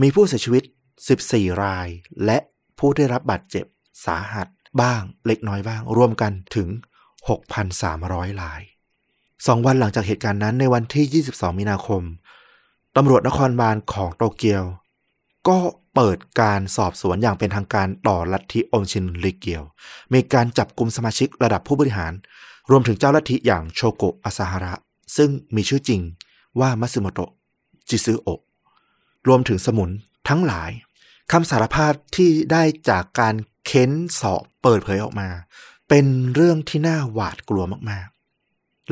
[0.00, 0.62] มีผู้เสียชีวิต
[1.12, 1.88] 14 ราย
[2.24, 2.38] และ
[2.78, 3.66] ผู้ได้รับบาดเจ็บ
[4.06, 4.48] สาหัส
[4.80, 6.68] บ้างเล็กน้อยบ้าง รวมกันถึง
[7.30, 8.60] 6,300 ราย
[9.46, 12.02] สองวันหลังจากเหตุการณ์นั้นในวันที่ 22 มีนาคม
[12.96, 14.64] ตำรวจนครบาลของโตเกียว
[15.48, 15.58] ก็
[15.94, 19.62] เปิดการสอบสวนอย่างเป็นทางการต่อลัทธิอมชินริเกียว
[20.12, 22.12] มีการจับกลุ่มสมาชิกระดับผู้บริหาร
[22.70, 24.74] รวมถึงเจ้าลัทธิอย่างโชโกะอาซาฮาระ
[25.16, 26.00] ซึ่งมีชื่อจริง
[26.60, 27.30] ว่ามัตสึโมโตะ
[27.88, 28.40] จิซึโอะ
[29.28, 29.90] รวมถึงสมุน
[30.28, 30.70] ทั้งหลาย
[31.32, 33.34] คำสารภาพที่ได้จากการ
[33.66, 33.90] เค้น
[34.20, 35.28] สอบเปิดเผยออกมา
[35.88, 38.08] เป็นเรื่องที่น่าหวาดกลัวมาก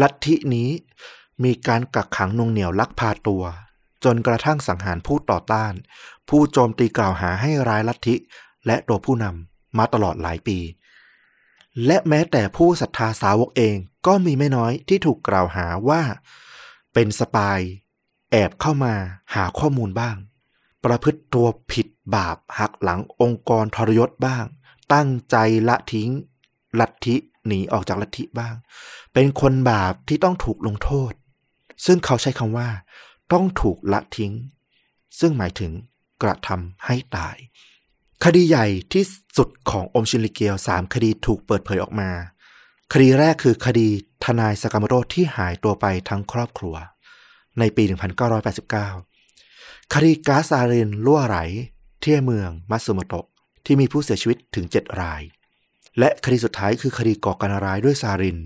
[0.01, 0.71] ลัทธินี้
[1.45, 3.45] มีการกักขังนงเหนียวลักพาตัว
[4.05, 5.73] จนกระทั่งสังหารผู้ต่อต้าน
[6.29, 8.15] ผู้โจมตีกล่าวหาให้ร้ายลัทธิ
[8.67, 10.59] และตัวผู้นำมาตลอดหลายปี
[11.87, 13.77] และแม้แต่ผู้ศรัทธาสาวกเอง
[14.07, 16.03] ก็มีไม่น้อยที่ถูกกล่าวหาว่า
[16.93, 17.59] เป็นสปาย
[18.31, 18.95] แอบเข้ามา
[19.35, 20.17] หาข้อมูลบ้าง
[20.85, 24.45] ประพฤติตัวผิดบาปหักหลังองค์กรทรยศบ้าง
[24.93, 25.37] ตั้งใจ
[25.69, 26.11] ละทิ้ง
[26.81, 27.17] ลัทธิ
[27.47, 28.55] หนีออกจากลัทธิบ้าง
[29.15, 31.13] เป็นคนบาปที่ต้องถูกลงโทษ
[31.87, 32.69] ซึ่งเขาใช้คำว่า
[33.33, 34.33] ต้องถูกละทิ้ง
[35.21, 35.73] ซึ่งหมายถึง
[36.23, 37.37] กระทำให้ตาย
[38.25, 39.05] คดีใหญ่ที่
[39.37, 42.11] สุดของอมชินริเกียวสามคดีถูกเปิดเผยออกมา
[42.93, 43.89] คดีแรกคือคดี
[44.25, 46.75] ทนายสกามโรที่หายตัวไปทั้งครอบครัว
[47.59, 47.85] ในปี
[49.09, 51.39] 1989 คดีก๊าซซารินรั่วไหล
[52.03, 53.27] ที่เมืองมัตสึโมโตะ
[53.65, 55.23] ที่มีผู้เสียชีวิตถึง 7 ราย
[55.99, 58.39] และคดีสุดท้ายคือคดีก่อการร้ายด้วยซาริน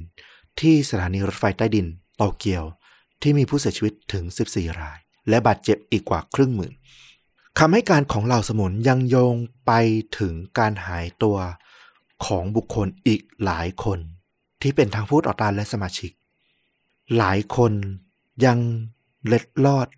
[0.61, 1.87] ที่สถานีรถไฟใต้ดิน
[2.17, 2.65] โตเกียว
[3.23, 6.73] ที่มีผู้เสียชีวิตถึง 14 ราย และบาดเจ็บอีกกว่าครึ่งหมื่น
[7.59, 9.37] คำให้การของเหล่าสมุนยังโยง
[9.67, 9.73] ไป
[10.19, 11.39] ถึงการหายตัว
[12.27, 13.99] ของบุคคลอีกหลายคน
[14.63, 16.11] ที่เป็นทั้งผู้ต่อต้านและสมาชิก
[17.17, 17.73] หลายคน
[18.45, 18.59] ยัง
[19.27, 19.89] เล็ดลอด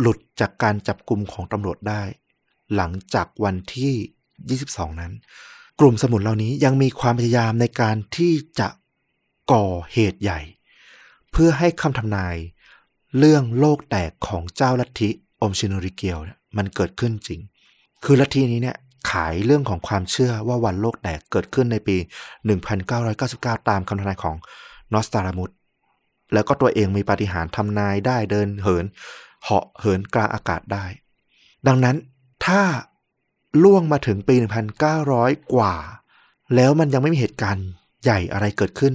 [0.00, 2.02] หลุดจากการจับกลุ่มของตำรวจได้
[2.74, 3.94] หลังจากวันที่
[4.68, 5.12] 22 นั้น
[5.80, 8.68] กลุ่มสมุนเหล่านี้ยังมีความพยายามในการที่จะ
[9.52, 10.40] ก่อเหตุใหญ่
[11.30, 12.36] เพื่อให้คำทำนาย
[13.18, 15.10] เรื่องโลกแตกของเจ้าลัทธิ
[15.40, 17.40] อมชินริเกียวเนี่ยมันเกิดขึ้นจริง
[18.04, 18.76] คือลัทธินี้เนี่ย
[19.10, 21.96] ขายเรื่องของความเชื่อว่าวันโลกแตกเกิดขึ้นในปี
[22.82, 24.36] 1999 ตามคำทำนายของ
[24.92, 25.50] นอสตารามุส
[26.32, 28.84] แล้วก็ตัวเองมีปาฏิหาริย์ทำนายได้เดินเหิน
[29.44, 30.84] เหาะเหินกลางอากาศได้
[31.66, 31.96] ดังนั้น
[32.46, 32.62] ถ้า
[33.62, 34.34] ล่วงมาถึงปี
[34.94, 35.74] 1900 กว่า
[36.54, 37.66] แล้วมันยังไม่มีเหตุการณ์
[38.02, 38.94] ใหญ่อะไรเกิดขึ้น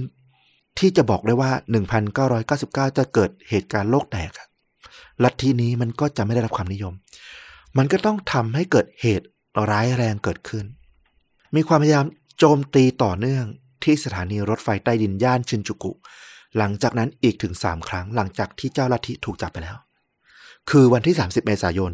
[0.78, 1.50] ที่จะบอกได้ว่า
[2.42, 4.30] 1999 จะเกิดเหตุการณ์โลกแตก
[5.24, 6.94] ลัทธินี้มันก็จะไม่ได้รับความนิยม
[7.78, 9.26] มันก็ต้องทำให้เกิดเหตุ
[9.70, 10.64] ร้ายแรงเกิดขึ้น
[11.54, 12.06] มีความพยายาม
[12.38, 13.44] โจมตีต่อเนื่อง
[13.84, 15.92] ที่สถานีรถไฟใต้ดินย่านชินจูกุ
[16.56, 19.76] หลังจากนั้นอีกถึง3ครั้งหลังจากที่เจ้าลัทธิถูกจับไปแล้ว
[20.70, 21.92] คือวันที่ 30 เมษายน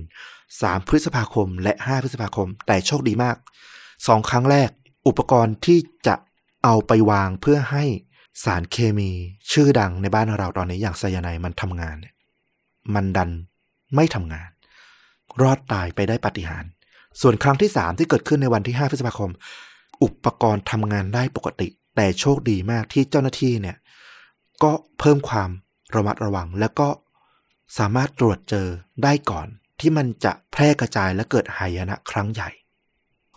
[0.50, 3.36] 3 พฤษภาคมและ 5 พฤษภาคม แต่โชคดีมาก
[3.82, 4.70] 2 ครั้งแรก
[5.06, 6.14] อุปกรณ์ที่จะ
[6.64, 7.84] เอาไปวางเพื่อให้
[8.44, 9.10] สารเคมี
[9.52, 11.96] ชื่อดังในบ้านเราตอนนี้อย่างไซยาไนมันทำงาน
[12.94, 13.30] มันดัน
[13.94, 14.48] ไม่ทำงาน
[15.42, 16.70] รอดตายไปได้ปาฏิหาริย์
[17.20, 19.30] ส่วนครั้งที่3ที่เกิดขึ้นในวันที่ 5 พฤษภาคม
[20.02, 23.76] อุปกรณ์ทำงานได้ปกติ แต่โชคดีมากที่เจ้าหน้าที่เนี่ย
[24.62, 25.50] ก็เพิ่มความ
[25.94, 26.88] ระมัดระวัง แล้วก็
[27.78, 28.66] สามารถตรวจเจอ
[29.04, 29.48] ได้ก่อน
[29.80, 32.50] ที่มันจะแพร่กระจายและเกิดหายนะครั้งใหญ่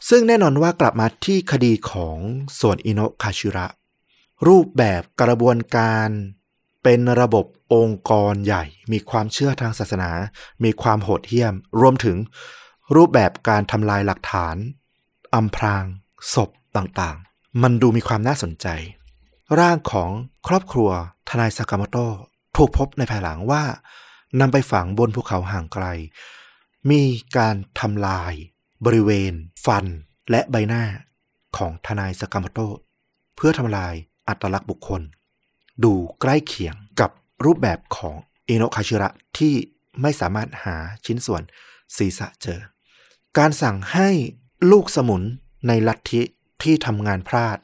[0.10, 2.18] ซึ่งแน่นอนว่ากลับมาที่คดีของ
[2.60, 3.68] ส่วนอิโนะคาชิระ
[4.48, 6.10] รูปแบบกระบวนการ
[6.84, 10.10] เป็นระบบองค์กรใหญ่ มีความเชื่อทางศาสนา
[10.64, 12.18] มีความโหดเหี้ยม รวมถึง
[12.96, 14.56] รูปแบบการทำลายหลักฐาน
[15.36, 15.84] อำพราง
[16.34, 18.68] ศพต่างๆ มันดูมีความน่าสนใจ
[19.60, 20.10] ร่างของ
[20.48, 20.90] ครอบครัว
[21.30, 21.98] ทนายซากามโต
[22.56, 23.64] ถูกพบในภายหลังว่า
[24.40, 25.86] นำไปฝังบนภูเขาห่างไกล
[26.90, 27.02] มี
[27.38, 28.34] การทำลาย
[28.86, 29.34] บริเวณ
[29.66, 29.86] ฟัน
[30.30, 30.84] และใบหน้า
[31.58, 32.60] ของทนายสกามโต
[33.36, 33.94] เพื่อทำลาย
[34.28, 35.02] อัตลักษณ์บุคคล
[35.84, 37.12] ดูใกล้เคียงกับ
[37.46, 38.16] รูปแบบของ
[38.46, 39.54] เอโนคาชิระที่
[40.02, 40.76] ไม่สามารถหา
[41.06, 41.44] ชิ้นส่วน
[41.98, 42.60] ศีรษะเจอ
[43.38, 44.10] การสั่งให้
[44.72, 45.24] ลูกสมุน
[45.68, 46.22] ในลัทธิ
[46.64, 47.58] ที่ทำงานพลาด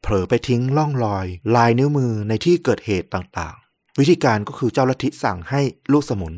[0.00, 3.56] เผลอไปทิ้งล่องรอย ลายนิ้วมือในที่เกิดเหตุต่าง
[3.98, 5.60] วิธีการก็คือเจ้าลัทธิสั่งให้
[5.92, 6.34] ลูกสมุน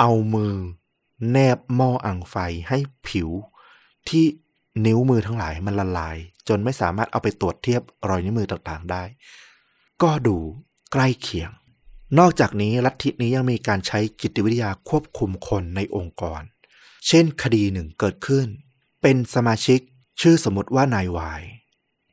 [0.00, 0.54] เอามือ
[1.30, 2.36] แนบหม้ออังไฟ
[2.68, 2.78] ให้
[3.08, 3.28] ผิว
[4.08, 4.24] ที่
[4.86, 6.16] นิ้วมือทั้งหลายมันละลาย
[6.48, 9.02] จนไม่สามารถเอาไปตรวจเทียบรอยนิ้วมือต่างๆได้
[10.02, 10.36] ก็ดู
[10.92, 11.50] ใกล้เคียง
[12.18, 16.42] นอกจากนี้ลัทธินี้ยังมีการใช้จิตวิทยาควบคุมคนในองค์กร
[17.06, 18.46] เช่นคดีหนึ่งเกิดขึ้น
[19.02, 19.80] เป็นสมาชิก
[20.20, 21.42] ชื่อสมมติว่านายวาย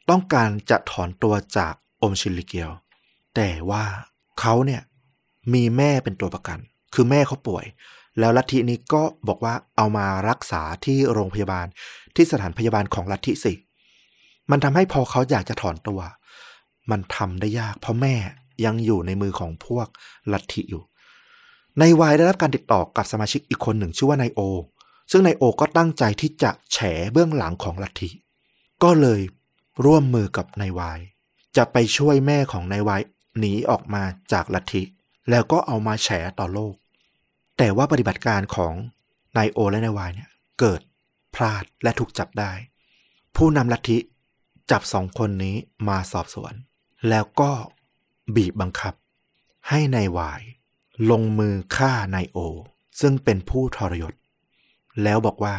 [0.09, 2.71] ต้องการจะถอนตัวจากอมชิลิเกียว
[3.35, 3.83] แต่ว่า
[4.39, 4.81] เขาเนี่ย
[5.53, 6.59] มีแม่เป็นตัวประกัน
[6.93, 7.65] คือแม่เขาป่วย
[8.19, 11.67] แล้วลัทธินี้ก็บอกว่าเอามารักษาที่โรงพยาบาล
[12.15, 13.53] ที่สถานพยาบาลของลัทธิสิ
[14.51, 15.99] มันทำให้พอเขาอยากจะถอนตัว
[16.91, 18.15] มันทำได้ยาก เพราะแม่
[18.65, 19.87] ยังอยู่ในมือของพวก
[20.33, 20.83] ลัทธิอยู่
[21.79, 24.39] ในวายได้รับการติดต่อกับสมาชิกอีกคนหนึ่งชื่อว่านายโอ
[25.11, 26.77] ซึ่งนายโอก็ตั้งใจที่จะแฉ
[27.11, 28.09] เบื้องหลังของลัทธิ
[28.83, 29.21] ก็เลย
[29.85, 30.99] ร่วมมือกับนายวาย
[31.57, 33.01] จะไปช่วยแม่ของนายวาย
[33.39, 34.83] หนีออกมาจากลัทธิ
[35.29, 36.07] แล้วก็เอามาแฉ
[36.39, 36.75] ต่อโลก
[37.57, 38.73] แต่ว่าปฏิบัติการของ
[39.37, 40.29] นายโอและนายวายเนี่ย
[40.59, 40.81] เกิด
[41.35, 42.51] พลาดและถูกจับได้
[43.35, 43.97] ผู้นำลัทธิ
[44.71, 45.55] จับสองคนนี้
[45.87, 46.53] มาสอบสวน
[47.09, 47.51] แล้วก็
[48.35, 48.93] บีบบังคับ
[49.69, 50.41] ให้นายวาย
[51.11, 52.37] ลงมือฆ่านายโอ
[53.01, 54.13] ซึ่งเป็นผู้ทรยศ
[55.03, 55.55] แล้วบอกว่า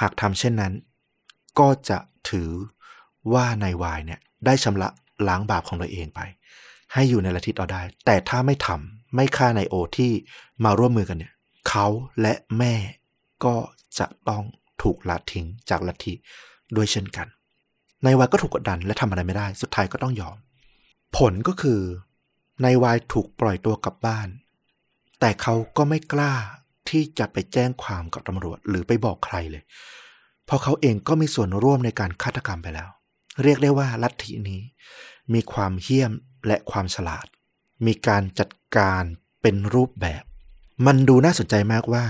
[0.00, 0.72] หากทำเช่นนั้น
[1.58, 1.98] ก็จะ
[2.30, 2.50] ถือ
[3.34, 4.88] ว่านาย วายเนี่ยได้ชำระ
[5.28, 6.20] ล้างบาปของตัวเองไป
[6.94, 10.12] ให้อยู่ในลัทธิต่อได้ แต่ถ้าไม่ทำไม่ฆ่านายโอที่
[10.64, 11.32] มาร่วมมือกันเนี่ย
[11.68, 11.86] เขา
[12.20, 12.74] และแม่
[13.44, 13.56] ก็
[13.98, 14.44] จะต้อง
[14.82, 16.14] ถูกละทิ้งจากลัทธิ
[16.76, 17.26] ด้วยเช่นกัน
[18.04, 20.36] นายวายก็ถูกกดดันและทำอะไรไม่ได้ สุดท้ายก็ต้องยอม
[21.16, 21.80] ผลก็คือ
[22.64, 24.28] นายวายถูกปล่อยตัวกลับบ้าน
[25.20, 26.34] แต่เขาก็ไม่กล้า
[26.88, 29.62] ที่จะไปแจ้งความกับตำรวจหรือไปบอกใครเลย
[30.46, 32.88] เพราะเขาเองก็มีส่วนร่วมในการฆาตกรรมไปแล้ว
[33.42, 34.60] เรียกได้ว่าลัทธินี้
[35.34, 36.12] มีความเหี้ยม
[36.46, 37.26] และความฉลาด
[37.86, 39.02] มีการจัดการ
[39.42, 40.22] เป็นรูปแบบ
[40.86, 42.04] มันดูน่าสนใจมากว่า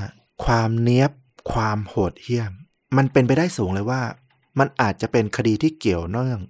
[0.44, 1.10] ความเนี้ยบ
[1.52, 2.52] ความโหดเหี้ยม
[2.96, 4.02] มันเป็นไปได้สูงเลยว่า
[4.58, 6.40] มันอาจจะเป็นคดีที่เกี่ยวเนื่อง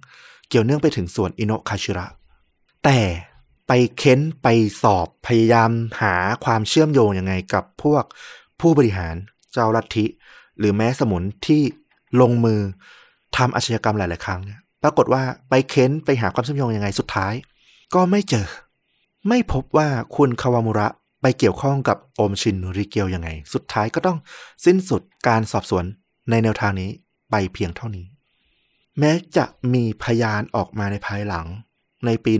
[0.49, 2.07] เกี่ยวเนื่องไปถึงส่วนอิโนะคาชิระ
[2.83, 2.99] แต่
[3.67, 4.47] ไปเค้นไป
[4.81, 5.71] สอบพยายาม
[6.01, 6.15] หา
[6.45, 8.03] ความเชื่อมโยงยังไงกับพวก
[8.59, 9.15] ผู้บริหาร
[9.51, 10.05] เจ้าลัทธิ
[10.59, 11.61] หรือแม้สมุนที่
[12.21, 12.59] ลงมือ
[13.37, 17.33] ทำอาชญากรรมหลาย ๆ ครั้งเนี่ยปรากฏว่าไปเค้นไปหาความเชื่อมโยงยังไงสุดท้าย
[17.93, 18.47] ก็ไม่เจอ
[19.27, 20.87] ไม่พบว่าคุณคาวามุระ
[21.21, 24.17] ไปเกี่ยวข้องกับโอมชินริเกียวยังไง สุดท้ายก็ต้อง
[24.65, 25.85] สิ้นสุดการสอบสวน
[26.29, 26.89] ในแนวทางนี้
[27.31, 28.05] ไปเพียงเท่านี้
[28.99, 31.47] แม้จะมีพยานออกมาในภายหลัง
[32.05, 32.33] ในปี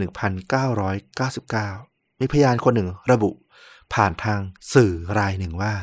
[0.47, 3.31] 1999 มีพยานคนหนึ่งระบุ
[3.93, 4.39] ผ่านทาง
[4.73, 5.73] สื่อรายหนึ่งว่า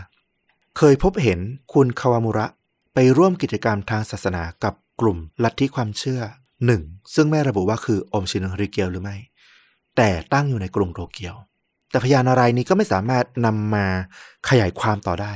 [0.77, 1.41] เคยพบเห็น
[1.73, 2.47] คุณคาวามุระ
[2.95, 6.21] ไปร่วมกิจกรรมทางศาสนากับกลุ่มลัทธิความเชื่อ
[6.67, 6.83] หนึ่ง
[7.15, 9.17] ซึ่งไม่ระบุว่าคืออมชินริเกียวหรือไม่
[9.97, 11.34] แต่ตั้งอยู่ในกรุงโตเกียว
[11.90, 13.86] แต่พยานอะไรนี้ก็ไม่สามารถนำมา
[14.49, 15.34] ขยายความต่อได้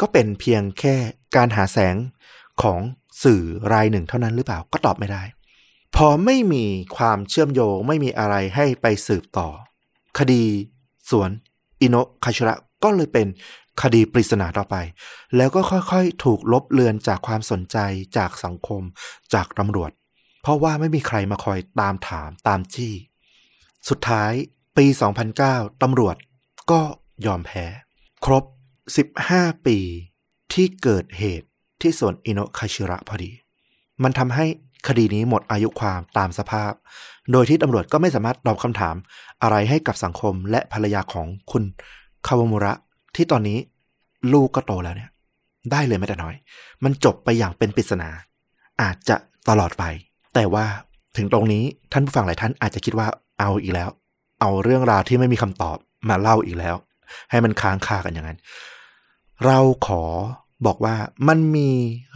[0.00, 0.96] ก็เป็นเพียงแค่
[1.36, 1.96] การหาแสง
[2.62, 2.80] ของ
[3.24, 5.22] สื่อรายหนึ่งเท่านั้นหรือเปล่าก็ตอบไม่ได้
[5.96, 6.64] พอไม่มี
[6.96, 9.48] ความเชื่อมโยงไม่มีอะไรให้ไปสืบต่อ
[10.18, 10.44] คดี
[11.10, 11.30] สวน
[11.80, 13.26] อิโนคาชิระก็เลยเป็น
[13.82, 14.76] คดีปริศนาต่อไป
[15.36, 17.78] แล้วก็ค่อยๆ ถูกลบเลือนจากความสนใจ
[18.16, 18.82] จากสังคม
[19.34, 19.90] จากตำรวจ
[20.42, 22.94] เพราะว่าไม่มีใครมาคอยตามถามตามจี้
[23.88, 24.32] สุดท้าย
[24.76, 24.86] ปี
[25.34, 26.16] 2009 ตำรวจ
[26.70, 26.80] ก็
[27.26, 27.64] ยอมแพ้
[28.24, 28.44] ครบ
[29.04, 29.78] 15 ปี
[30.52, 31.48] ที่เกิดเหตุ
[31.80, 33.30] ที่สวนอิโนคาชิระพอดี
[34.02, 34.46] มันทำให้
[34.88, 36.72] คดีนี้หมดอายุความตามสภาพ
[37.32, 38.96] โดยที่ตำรวจก็ไม่สามารถตอบคำถาม
[39.42, 41.64] อะไรให้กับสังคมและภรรยาของคุณ
[42.26, 42.72] คาวามุระ
[43.16, 43.58] ที่ตอนนี้
[44.32, 45.10] ลูกก็โตแล้วเนี่ย
[45.70, 46.34] ได้เลยไม่แต่น้อย
[46.84, 48.08] มันจบไปอย่างเป็นปริศนา
[48.82, 49.16] อาจจะ
[49.48, 49.84] ตลอดไป
[50.34, 50.66] แต่ว่า
[51.16, 53.08] ถึงตรงนี้ท่านผู้ฟังหลายท่านอาจจะคิดว่า
[53.40, 53.90] เอาอีกแล้ว
[54.40, 55.76] เอาเรื่องราวที่ไม่มีคำตอบ
[56.08, 56.76] มาเล่าอีกแล้ว
[57.30, 58.38] ให้มันค้างคากันอย่างนั้น
[59.44, 60.02] เราขอ
[60.66, 60.96] บอกว่า
[61.28, 61.70] มันมี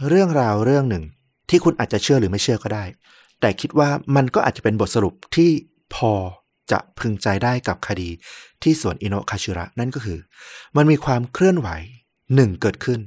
[0.07, 1.03] เรื่องราวเรื่องหนึ่ง
[1.49, 2.83] ที่คุณอาจจะเชื่อหรือไม่เชื่อก็ได้
[3.39, 5.49] แต่คิดว่ามันก็อาจจะเป็นบทสรุปที่
[5.95, 6.13] พอ
[6.71, 8.09] จะพึงใจได้กับคดี
[8.63, 10.19] ที่สวนอิโนะคาชิระนั่นก็คือ
[10.77, 11.69] มันมีความเคลื่อนไหว
[12.35, 12.99] หนึ่งเกิดขึ้น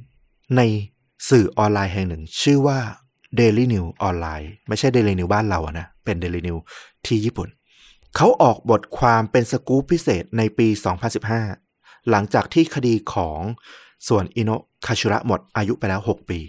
[0.57, 0.61] ใน
[1.29, 2.79] สื่อออนไลน์แห่งหนึ่ง ชื่อว่า
[3.39, 6.57] Daily New ออนไลน์ ไม่ใช่ Daily New บ้านเราอะนะ เป็น Daily New
[7.05, 7.49] ที่ญี่ปุ่น
[8.15, 10.67] เขาออกบทความเป็นสกู๊ปพิเศษในปี
[11.37, 13.41] 2015 หลังจากที่คดีของ
[14.07, 14.51] ส่วนอิโน
[14.85, 16.39] คาชิระหมดอายุไปแล้ว 6 ปี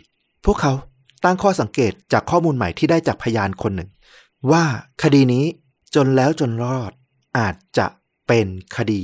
[0.45, 0.73] พวกเขา
[1.25, 3.91] ตั้งข้อสังเกตจากข้อมูลใหม่ที่ได้จากพยานคนหนึ่ง
[4.51, 4.65] ว่า
[5.03, 5.45] คดีนี้
[5.95, 6.93] จนแล้วจนรอด
[7.39, 7.87] อาจจะ
[8.27, 8.47] เป็น
[8.77, 9.03] คดี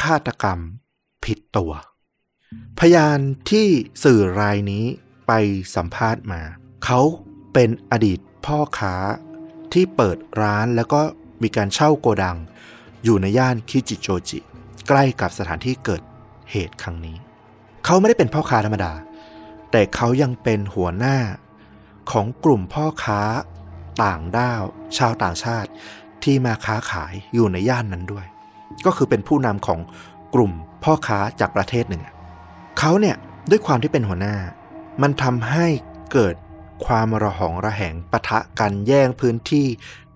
[0.00, 0.58] ฆาตกรรม
[1.24, 1.72] ผิดตัว
[2.80, 3.18] พยาน
[3.50, 3.68] ที่
[4.04, 4.84] สื่อรายนี้
[5.26, 5.32] ไป
[5.74, 6.42] สัมภาษณ์มา
[6.84, 7.00] เขา
[7.52, 8.94] เป็นอดีตพ่อค้า
[9.72, 11.02] ที่เปิดร้านแล้วก็
[11.42, 12.36] มีการเช่าโกดัง
[13.04, 14.38] อยู่ในย่านคิจิโจจิ
[14.88, 16.02] ใกล้กับสถานที่เกิด
[16.50, 17.16] เหตุครั้งนี้
[17.84, 18.92] เขาไม่ได้เป็นพ่อค้าธรรมดา
[19.70, 21.18] แต่เขายังเป็นหัวหน้า
[22.10, 23.20] ของกลุ่มพ่อค้า
[24.02, 24.62] ต่างด้าว
[24.98, 25.70] ชาวต่างชาติ
[26.22, 28.26] ที่มาค้าขายอยู่ในย่านนั้นด้วย
[28.86, 29.80] ก็คือเป็นผู้นำของ
[30.34, 30.52] กลุ่ม
[30.84, 32.02] พ่อค้าจากประเทศหนึ่ง
[32.78, 33.16] เขาเนี่ย
[33.50, 34.36] ด้วยความที่เป็นหัวหน้า
[35.02, 35.66] มันทำให้
[36.12, 36.34] เกิด
[36.86, 39.66] ความระหองระแหงปะทะกันแย่งพื้นที่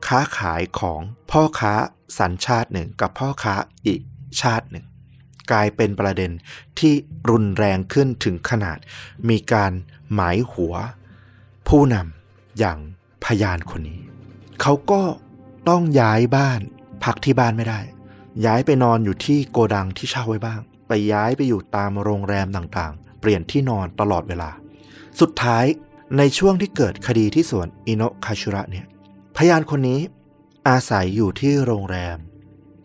[0.06, 1.74] ค้าขายของพ่อค้า
[2.18, 3.54] สัญชาติหนึ่งกับพ่อค้า
[3.86, 4.00] อีก
[4.40, 4.84] ชาติหนึ่ง
[5.50, 6.30] กลายเป็นประเด็น
[6.78, 6.94] ที่
[7.30, 8.78] รุนแรงขึ้นถึงขนาด
[9.28, 9.72] มีการ
[10.14, 10.74] หมายหัว
[11.68, 12.78] ผู้นำอย่าง
[13.24, 14.00] พยานคนนี้
[14.60, 15.02] เขาก็
[15.68, 16.60] ต้องย้ายบ้าน
[17.04, 17.80] พักที่บ้านไม่ได้
[18.46, 24.50] ย้ายไปนอนอยู่ที่โกดังที่เช่าไว้บ้าง ไปย้ายไปอยู่ตามโรงแรมต่างๆ เปลี่ยนที่นอนตลอดเวลา
[25.20, 25.64] สุดท้าย
[26.18, 28.86] ในช่วงที่เกิดคดีที่สวนอิโนะคาชุระเนี่ย
[29.36, 30.00] พยานคนนี้
[30.68, 32.18] อาศัยอยู่ที่โรงแรม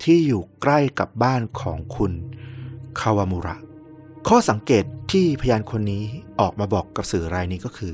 [0.03, 2.11] ที่อยู่ใกล้กับบ้านของคุณ
[2.99, 3.55] คาวามุระ
[4.27, 6.03] ข้อสังเกตที่พยานคนนี้
[6.39, 7.93] ออกมาบอกกับสื่อรายนี้ก็คือ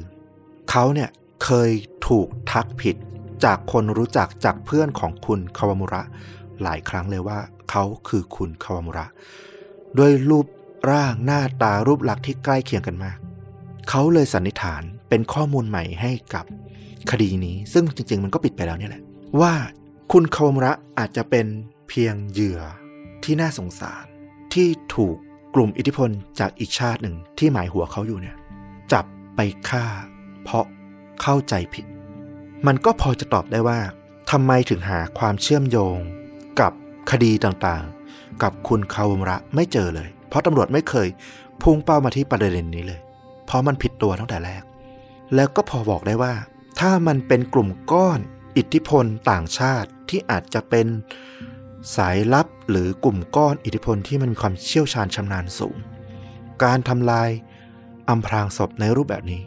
[0.70, 1.10] เขาเนี่ย
[1.44, 1.72] เคย
[2.08, 2.96] ถูกทักผิด
[3.44, 6.02] จากคนรู้จักจากเพื่อนของคุณคาวามุระ
[6.62, 7.40] หลายครั้งเลยว่า
[7.70, 9.06] เขาคือคุณคาวามุระ
[9.98, 10.46] ด้วยรูป
[10.92, 13.18] ร่างหน้าตารูปลักษณ์ที่ใกล้เคียงกันมาก
[13.90, 16.46] เขาเลยสันนิษฐานเป็นข้อมูลใหม่ให้กับ
[17.12, 19.02] คดีนี้ ซึ่งจริง ๆ มันก็ปิดไปแล้วเนี่ยแหละ
[19.42, 19.54] ว่า
[20.12, 21.48] คุณคาวมระอาจจะเป็น
[21.90, 22.62] เพียงเหยื่อ
[23.24, 24.06] ที่น่าสงสาร
[24.54, 25.16] ที่ถูก
[25.56, 28.36] กลุ่มอิทธิพลจากอีกชาติหนึ่งที่หมายหัวเขาอยู่เนี่ย
[28.92, 29.40] จับไป
[29.70, 29.86] ฆ่า
[30.44, 30.66] เพราะ
[31.22, 31.86] เข้าใจผิด
[32.68, 33.80] มันก็พอจะตอบได้ว่า
[34.32, 35.98] ทำไมถึงหาความเชื่อมโยง
[36.60, 36.72] กับ
[37.12, 41.08] คดีต่างๆ กับคุณคาวมระไม่เจอเลย เพราะตำรวจไม่เคย
[41.62, 43.00] พุ่งเป้ามาที่ประเด็นนี้เลย
[43.46, 44.64] เพราะมันผิดตัวตั้งแต่แรก
[45.36, 46.34] แล้วก็พอบอกได้ว่า
[46.86, 48.20] ถ้ามันเป็นกลุ่มก้อน
[48.58, 50.88] อิทธิพลต่างชาติที่อาจจะเป็น
[51.96, 55.76] สายลับหรือกลุ่มก้อนอิทธิพลที่มันมีความเชี่ยวชาญชำนาญสูง
[56.64, 57.30] การทำลาย
[58.10, 59.42] อำพรางศพในรูปแบบนี้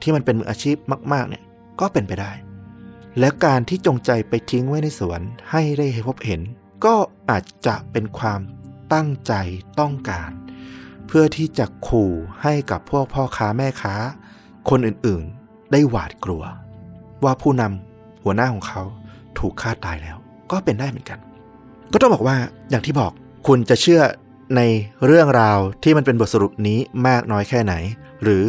[0.00, 0.76] ที่มันเป็นมืออาชีพ
[1.12, 1.44] มาก ๆ เนี่ย
[1.80, 2.32] ก็เป็นไปได้
[3.18, 5.20] และการที่จงใจไปทิ้งไว้ในสวน
[5.50, 6.40] ให้ได้พบเห็น
[6.84, 6.96] ก็
[7.30, 8.40] อาจจะเป็นความ
[8.92, 9.32] ตั้งใจ
[9.80, 10.30] ต้องการ
[11.06, 12.12] เพื่อที่จะขู่
[12.42, 13.94] ให้กับพวกพ่อค้าแม่ค้า
[14.70, 16.44] คนอื่นๆ ได้หวาดกลัว
[17.24, 18.82] ว่าผู้นำหัวหน้าของเขา
[19.38, 20.16] ถูกฆ่าตายแล้ว
[20.50, 21.18] ก็เป็นได้เหมือนกัน
[21.92, 22.36] ก็ต้องบอกว่า
[22.70, 23.12] อย่างที่บอก
[23.46, 24.02] คุณจะเชื่อ
[24.56, 24.62] ใน
[25.06, 27.74] เรื่องราวที่มันเป็นบทสรุปนี้มากน้อยแค่ไหน
[28.22, 28.42] หรือ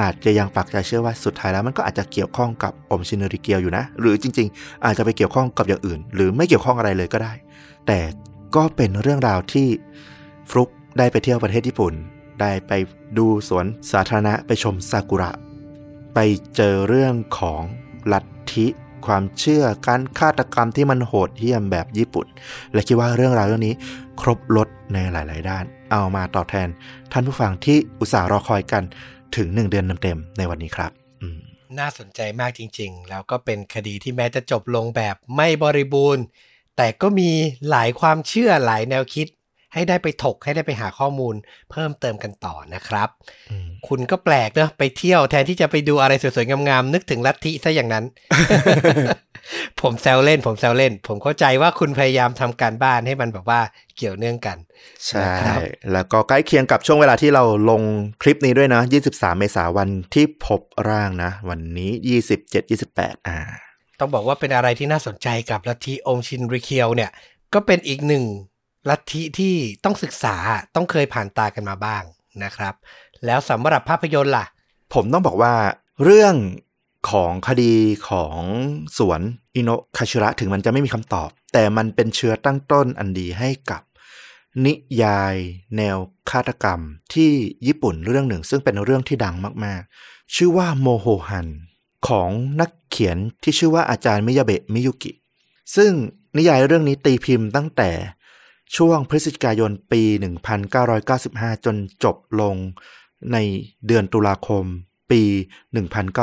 [0.00, 7.32] อาจจะยังปักใจเชื่อว่าสุดท้ายแล้วมันก็อาจจะเกี่ยวข้องกับอมชินริเกียวอยู่นะ หรือจริง ๆ อาจจะไปเกี่ยวข้องกับอย่างอื่น หรือไม่เกี่ยวข้องอะไรเลยก็ได้
[7.86, 8.00] แต่
[8.56, 9.68] ก็เป็นเรื่องราวที่
[10.50, 11.92] ฟลุกได้ไปเที่ยวประเทศญี่ปุ่น
[12.40, 12.72] ได้ไป
[13.18, 15.30] ดูสวนสาธารณะไปชมซากุระ
[16.14, 16.18] ไป
[16.56, 17.62] เจอเรื่องของ
[18.12, 18.24] ลัท
[18.54, 18.66] ธิ
[19.06, 22.26] ความเชื่อการฆาตกรรมที่มันโหดเหี้ยมแบบญี่ปุ่น
[22.72, 23.74] และคิดว่าเรื่องราวเรื่องนี้
[24.20, 26.68] ครบรถในหลาย ๆ ด้าน เอามาตอบแทน
[27.12, 28.82] ท่านผู้ฟังที่อุตส่าห์รอคอยกัน
[29.36, 30.90] ถึงหนึ่งเดือนเต็ม ๆ ในวันนี้ครับ
[31.78, 36.24] น่าสนใจมากจริง ๆ แล้วก็เป็นคดีที่แม้จะจบลงแบบไม่บริบูรณ์
[36.76, 37.30] แต่ก็มี
[37.70, 39.26] หลายความเชื่อหลายแนวคิด
[39.74, 41.34] ให้ได้ไปถกให้ได้ไปหาข้อมูล
[41.70, 43.08] เพิ่มเติมกันต่อนะครับ
[43.50, 48.04] อืมคุณก็แปลกเนอะไปเที่ยวแทนที่จะไปดูอะไรสวยๆ งามๆ นึกถึงลัทธิซะอย่างนั้น
[49.80, 53.60] ผมแซวเล่น ผมแซวเล่น ผมเข้าใจว่าคุณพยายามทำการบ้านให้มันแบบว่า
[53.96, 54.56] เกี่ยวเนื่องกัน
[55.06, 55.60] ใช่นะครับ
[55.92, 57.82] แล้วก็ใกล้เคียงกับช่วงเวลาที่เราลง
[58.22, 61.90] คลิปนี้ด้วยนะ 23 เมษายนวันที่พบร่างนะ วันนี้
[62.30, 63.38] 27 28 อ่า
[64.00, 67.10] ต้องบอกว่าเป็นอะไรที่น่าสนใจกับลัทธิองค์ชินริเคียวเนี่ย
[67.54, 68.24] ก็เป็นอีกหนึ่ง
[68.88, 69.54] ลัทธิที่
[69.84, 70.36] ต้องศึกษา
[70.74, 72.02] ต้องเคยผ่านตากันมาบ้าง
[72.44, 72.74] นะครับ
[73.26, 74.46] แล้วสำหรับภาพยนตร์ล่ะ
[74.94, 75.54] ผมต้องบอกว่า
[76.04, 76.34] เรื่อง
[77.10, 77.74] ของคดี
[78.08, 78.40] ของ
[78.98, 79.20] สวน
[79.54, 83.82] อิโนคาชิระถึงมันจะไม่มีคำตอบ แต่มันเป็นเชื้อตั้งต้นอันดีให้กับ
[84.66, 85.36] นิยาย
[85.76, 85.98] แนว
[86.30, 86.80] ฆาตกรรม
[87.14, 87.30] ที่
[87.66, 91.48] ญี่ปุ่นเรื่องหนึ่ง ซึ่งเป็นเรื่องที่ดังมากๆ ชื่อว่าโมโฮฮัน
[92.08, 95.12] ของนักเขียนที่ชื่อว่าอาจารย์มิยาเบะมิยุกิ
[95.76, 95.92] ซึ่ง
[96.36, 97.90] นิยายเรื่องนี้ตีพิมพ์ตั้งแต่
[98.76, 100.02] ช่วงพฤศจิกายนปี
[100.84, 102.56] 1995 จนจบลง
[103.32, 103.36] ใน
[103.86, 104.64] เดือนตุลาคม
[105.10, 105.22] ปี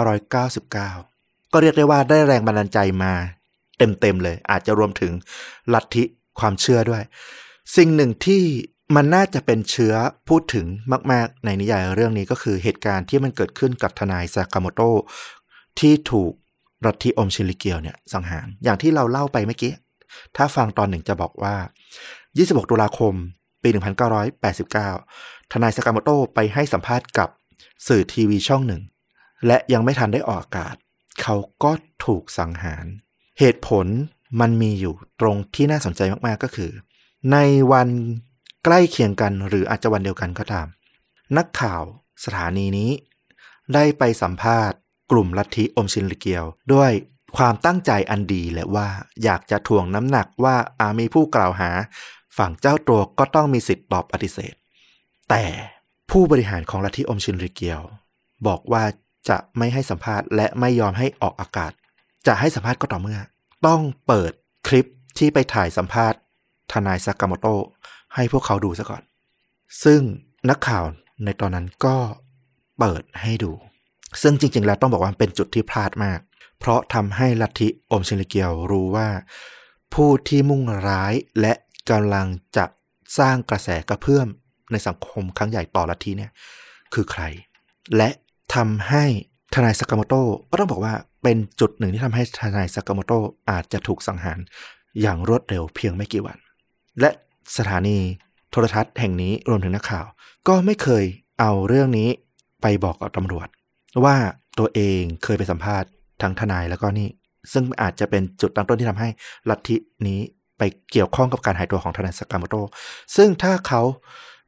[0.06, 3.14] 1999 ก็เรียกได้ว่าได้แรงบันดาลใจมา
[3.78, 5.12] เต็มๆเลย อาจจะรวมถึง
[5.74, 6.04] ลัทธิ
[6.40, 7.04] ความเชื่อด้วย
[7.76, 8.44] สิ่งหนึ่งที่
[8.96, 9.94] มันน่าจะเป็นเชื้อ
[10.30, 10.66] พูดถึง
[11.12, 15.00] มาก ๆ ในนิยายเรื่องนี้ก็คือเหตุการณ์ที่มันเกิดขึ้นกับทนายซากาโมโตะ
[15.80, 16.32] ที่ถูก
[16.86, 19.74] รัฐิอมชิริเกียวเนี่ยสังหาร อย่างที่เราเล่าไปเมื่อกี้
[20.36, 21.56] ถ้าฟังตอนหนึ่งจะบอกว่า
[22.38, 23.14] 26 ตุลาคม
[23.64, 23.70] ปี
[24.42, 27.30] 1989 ทนายซากาโมโตไปให้สัมภาษณ์กับ
[27.88, 28.82] สื่อทีวีช่องหนึ่ง
[29.48, 30.76] และยังไม่ทันได้ออกอากาศ
[31.22, 31.72] เขาก็
[32.06, 32.86] ถูกสังหาร
[33.40, 33.86] เหตุผล
[34.40, 36.72] มันมีอยู่ตรงที่น่าสนใจมากๆก็คือ
[37.32, 37.38] ใน
[37.72, 37.90] วัน
[38.66, 40.68] ใกล้เคียงกันหรืออาจจะวันเดียวกันก็ตาม
[41.38, 41.82] นักข่าว
[42.26, 42.92] สถานีนี้
[43.74, 44.78] ได้ไปสัมภาษณ์
[45.12, 46.92] กลุ่มลัทธิอมชินลิเกียว ด้วย
[47.38, 48.88] ความตั้งใจอันดีและว่า
[49.24, 51.70] อยากจะทวงน้ำหนักว่าอามีผู้กล่าวหา
[52.38, 54.54] ฝั่งเจ้าตัวก็ต้องมีสิทธิ์ตอบปฏิเสธ
[55.30, 55.44] แต่
[56.10, 57.82] ผู้บริหารของลัทธิอมชินริเกียว
[58.48, 58.84] บอกว่า
[59.30, 61.72] จะไม่ให้สัมภาษณ์และไม่ยอมให้ออกอากาศ
[62.28, 63.20] จะให้สัมภาษณ์ก็ต่อเมื่อ
[63.68, 64.32] ต้องเปิด
[64.68, 64.86] คลิป
[65.18, 66.20] ที่ไปถ่ายสัมภาษณ์
[66.72, 67.64] ทนายซากาโมโตะ
[68.16, 69.04] ให้พวกเขาดูซะก่อน
[69.84, 70.02] ซึ่ง
[70.50, 70.84] นักข่าว
[71.24, 71.96] ในตอนนั้นก็
[72.80, 73.52] เปิดให้ดู
[74.22, 76.20] ซึ่งจริง ๆ แล้วต้องบอกว่าเป็นจุดที่พลาดมาก
[76.60, 79.10] เพราะทำให้ลัทธิอมชินริเกียวรู้ว่า
[79.94, 81.54] ผู้ที่มุ่งร้ายและ
[81.90, 82.28] กำลัง
[82.58, 82.66] จะ
[83.20, 84.28] สร้างกระแสกระเพื่อม
[84.72, 86.32] ในสังคมครั้งใหญ่ต่อลัทธิเนี่ย
[86.94, 87.24] คือใคร
[87.98, 88.10] และ
[88.56, 89.04] ทำให้
[89.54, 90.14] ทนายสากามโต
[90.52, 93.12] ก็ต้องบอกว่าเป็นจุดหนึ่งที่ทำให้ทนายสากามโต
[93.50, 94.40] อาจจะถูกสังหาร
[95.02, 96.38] อย่างรวดเร็วเพียงไม่กี่วัน
[97.00, 97.10] และ
[97.58, 97.98] สถานี
[98.52, 100.06] โทรทัศน์แห่งนี้รวมถึงนักข่าว
[100.48, 101.06] ก็ไม่เคย
[101.40, 102.10] เอาเรื่องนี้
[102.62, 103.48] ไปบอกกับตำรวจ
[104.04, 104.16] ว่า
[104.60, 105.90] ตัวเองเคยไปสัมภาษณ์
[106.22, 107.10] ทั้งทนายแล้วก็นี่
[107.54, 109.10] ซึ่งอาจจะเป็นจุดตั้งต้นที่ทำให้
[109.50, 109.78] ลัทธิ
[110.08, 110.20] นี้
[110.58, 112.56] ไปเกี่ยวข้องกับการหายตัวของทนายสากาโมโต
[113.16, 113.82] ซึ่งถ้าเขา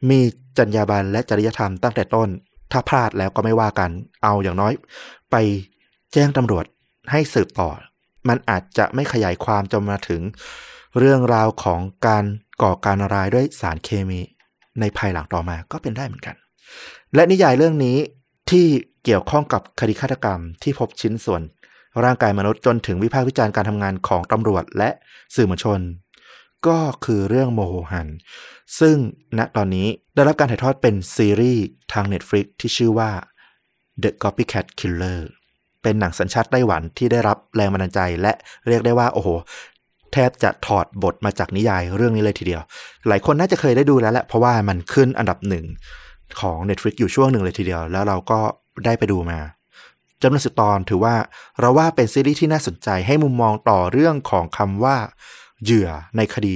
[0.09, 0.19] มี
[0.57, 2.29] จรรยาบรรณและจริยธรรมตั้งแต่ต้น
[2.71, 3.89] ถ้าพลาดแล้วก็ไม่ว่ากัน
[4.23, 4.73] เอาอย่างน้อย
[5.31, 5.35] ไป
[6.13, 6.65] แจ้งตำรวจ
[7.11, 7.69] ให้สืบต่อ
[8.29, 10.21] มันอาจจะไม่ขยายความจนมาถึง
[10.97, 12.25] เรื่องราวของการ
[12.61, 14.21] ก่อการร้ายด้วยสารเคมี
[14.79, 16.35] ในภายหลังต่อมาก็เป็นได้เหมือนกัน
[17.15, 17.97] และนิยายเรื่องนี้
[18.49, 18.65] ที่
[19.03, 21.41] เกี่ยวข้องกับคดีฆาตกรรมที่พบชิ้นส่วน
[22.03, 24.89] ร่างกายมนุษย์จนถึงวิพากษ์วิจารณ์การทำงานของตำรวจและ
[25.35, 25.79] สื่อมวลชน
[26.67, 28.07] ก็คือเรื่องโมโหหัน
[28.79, 28.95] ซึ่ง
[29.37, 31.63] ณตอนนี้ได้รับการถ่ายทอดเป็นซีรีส์
[31.93, 33.11] ทาง Netflix ที่ชื่อว่า
[34.03, 35.19] The Copycat Killer
[35.83, 38.33] เป็นหนังสัญชาติไต้หวันที่ได้รับแรงบันดาลใจและ
[38.67, 39.29] เรียกได้ว่า โอ้โห
[40.13, 42.61] แทบจะถอดบทมาจากนิยายเรื่องนี้เลยทีเดียว
[43.07, 45.65] หลายคนน่าจะเคยได้ดูแล้วแหละเพราะว่ามันขึ้นอันดับหนึ่ง
[46.41, 48.39] ของ Netflix อยู่ช่วงหนึ่งเลยทีเดียว แล้วเราก็
[48.85, 49.39] ได้ไปดูมา
[50.21, 51.15] จำนวนสิบตอนถือว่า
[51.59, 54.97] เราว่าเป็นซีรีส์ที่น่าสนใจให้มุมมองต่อเรื่องของคำว่า
[55.63, 56.55] เหยื่อในคดี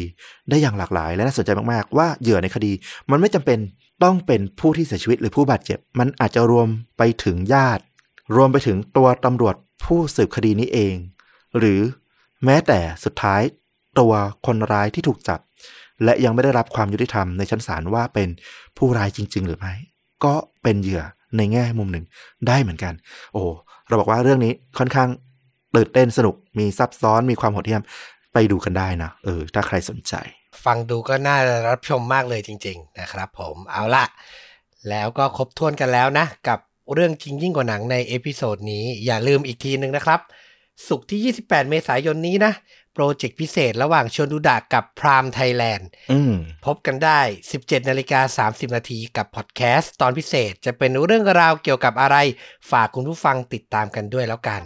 [0.49, 2.71] ได้อย่างหลากหลาย และน่าสนใจมากๆ ว่าเหยื่อในคดี
[3.11, 3.59] มันไม่จำเป็น
[4.03, 7.83] ต้องเป็นผู้ที่เสียชีวิตหรือผู้บาดเจ็บ มันอาจจะรวมไปถึงญาติ
[8.35, 9.55] รวมไปถึงตัวตำรวจ
[9.85, 10.95] ผู้สืบคดีนี้เอง
[11.57, 11.81] หรือ
[12.45, 13.41] แม้แต่สุดท้าย
[13.99, 14.13] ตัว
[14.45, 15.39] คนร้ายที่ถูกจับ
[16.03, 18.29] และยังไม่ได้รับความยุติธรรมในชั้นศาลว่าเป็น
[18.77, 19.73] ผู้ร้ายจริง ๆ หรือไม่
[20.23, 21.03] ก็เป็นเหยื่อ
[21.37, 22.05] ในแง่มุมหนึ่ง
[22.47, 22.93] ได้เหมือนกัน
[23.33, 23.43] โอ้
[23.87, 25.09] เราบอกว่าเรื่องนี้ค่อนข้าง
[25.75, 27.83] ตื่นเต้นสนุกมีซับซ้อนมีความโหดเหี้ยม
[28.33, 30.13] ไปดูกันได้นะเออ ถ้าใครสนใจ
[30.65, 31.37] ฟังดูก็น่า
[31.69, 34.05] รับชมมากเลยจริง ๆ นะครับ ผมเอาละ
[34.89, 36.59] แล้วก็ครบถ้วนกันแล้วนะ กับ
[36.93, 40.19] เรื่องจริงยิ่งกว่าหนังใน episode นี้อย่าลืมอีกทีหนึ่งนะครับ
[40.87, 42.53] ศุกร์ที่ 28 เมษายนนี้นะ
[42.93, 46.33] โปรเจกต์พิเศษระหว่างชวนดูดะกับ Prime Thailand อืม
[46.65, 47.19] พบกันได้
[47.53, 52.17] 17นาฬิกา30 นาทีกับพอดแคสต์ตอนพิเศษจะเป็นเรื่องราวเกี่ยวกับอะไร
[52.71, 54.61] ฝากคุณผู้ฟังติดตามกันด้วยแล้วกัน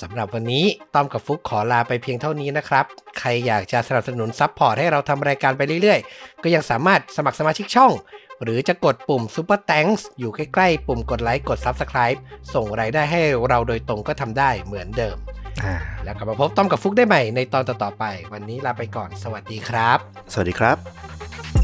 [0.00, 2.84] สำหรับวันนี้ต้อมกับฟลุกขอลาไปเพียงเท่านี้นะครับ
[3.18, 7.92] ใครอยากจะสนับสนุน support ให้เราทำรายการไปเรื่อยๆ ก็ยังสามารถสมัครสมาชิกช่อง
[8.42, 12.18] หรือจะกดปุ่ม Super Thanks อยู่ใกล้ๆ ปุ่มกดไลค์กด Subscribe
[12.54, 15.16] ส่งรายได้ให้เราโดยตรงก็ทำได้เหมือนเดิม
[15.64, 19.98] อ่าแล้วกลับมาพบต้อมกับฟุกได้ใหม่ในตอนต่อๆไป วันนี้ลาไปก่อนสวัสดีครับ
[20.32, 21.55] สวัสดีครับ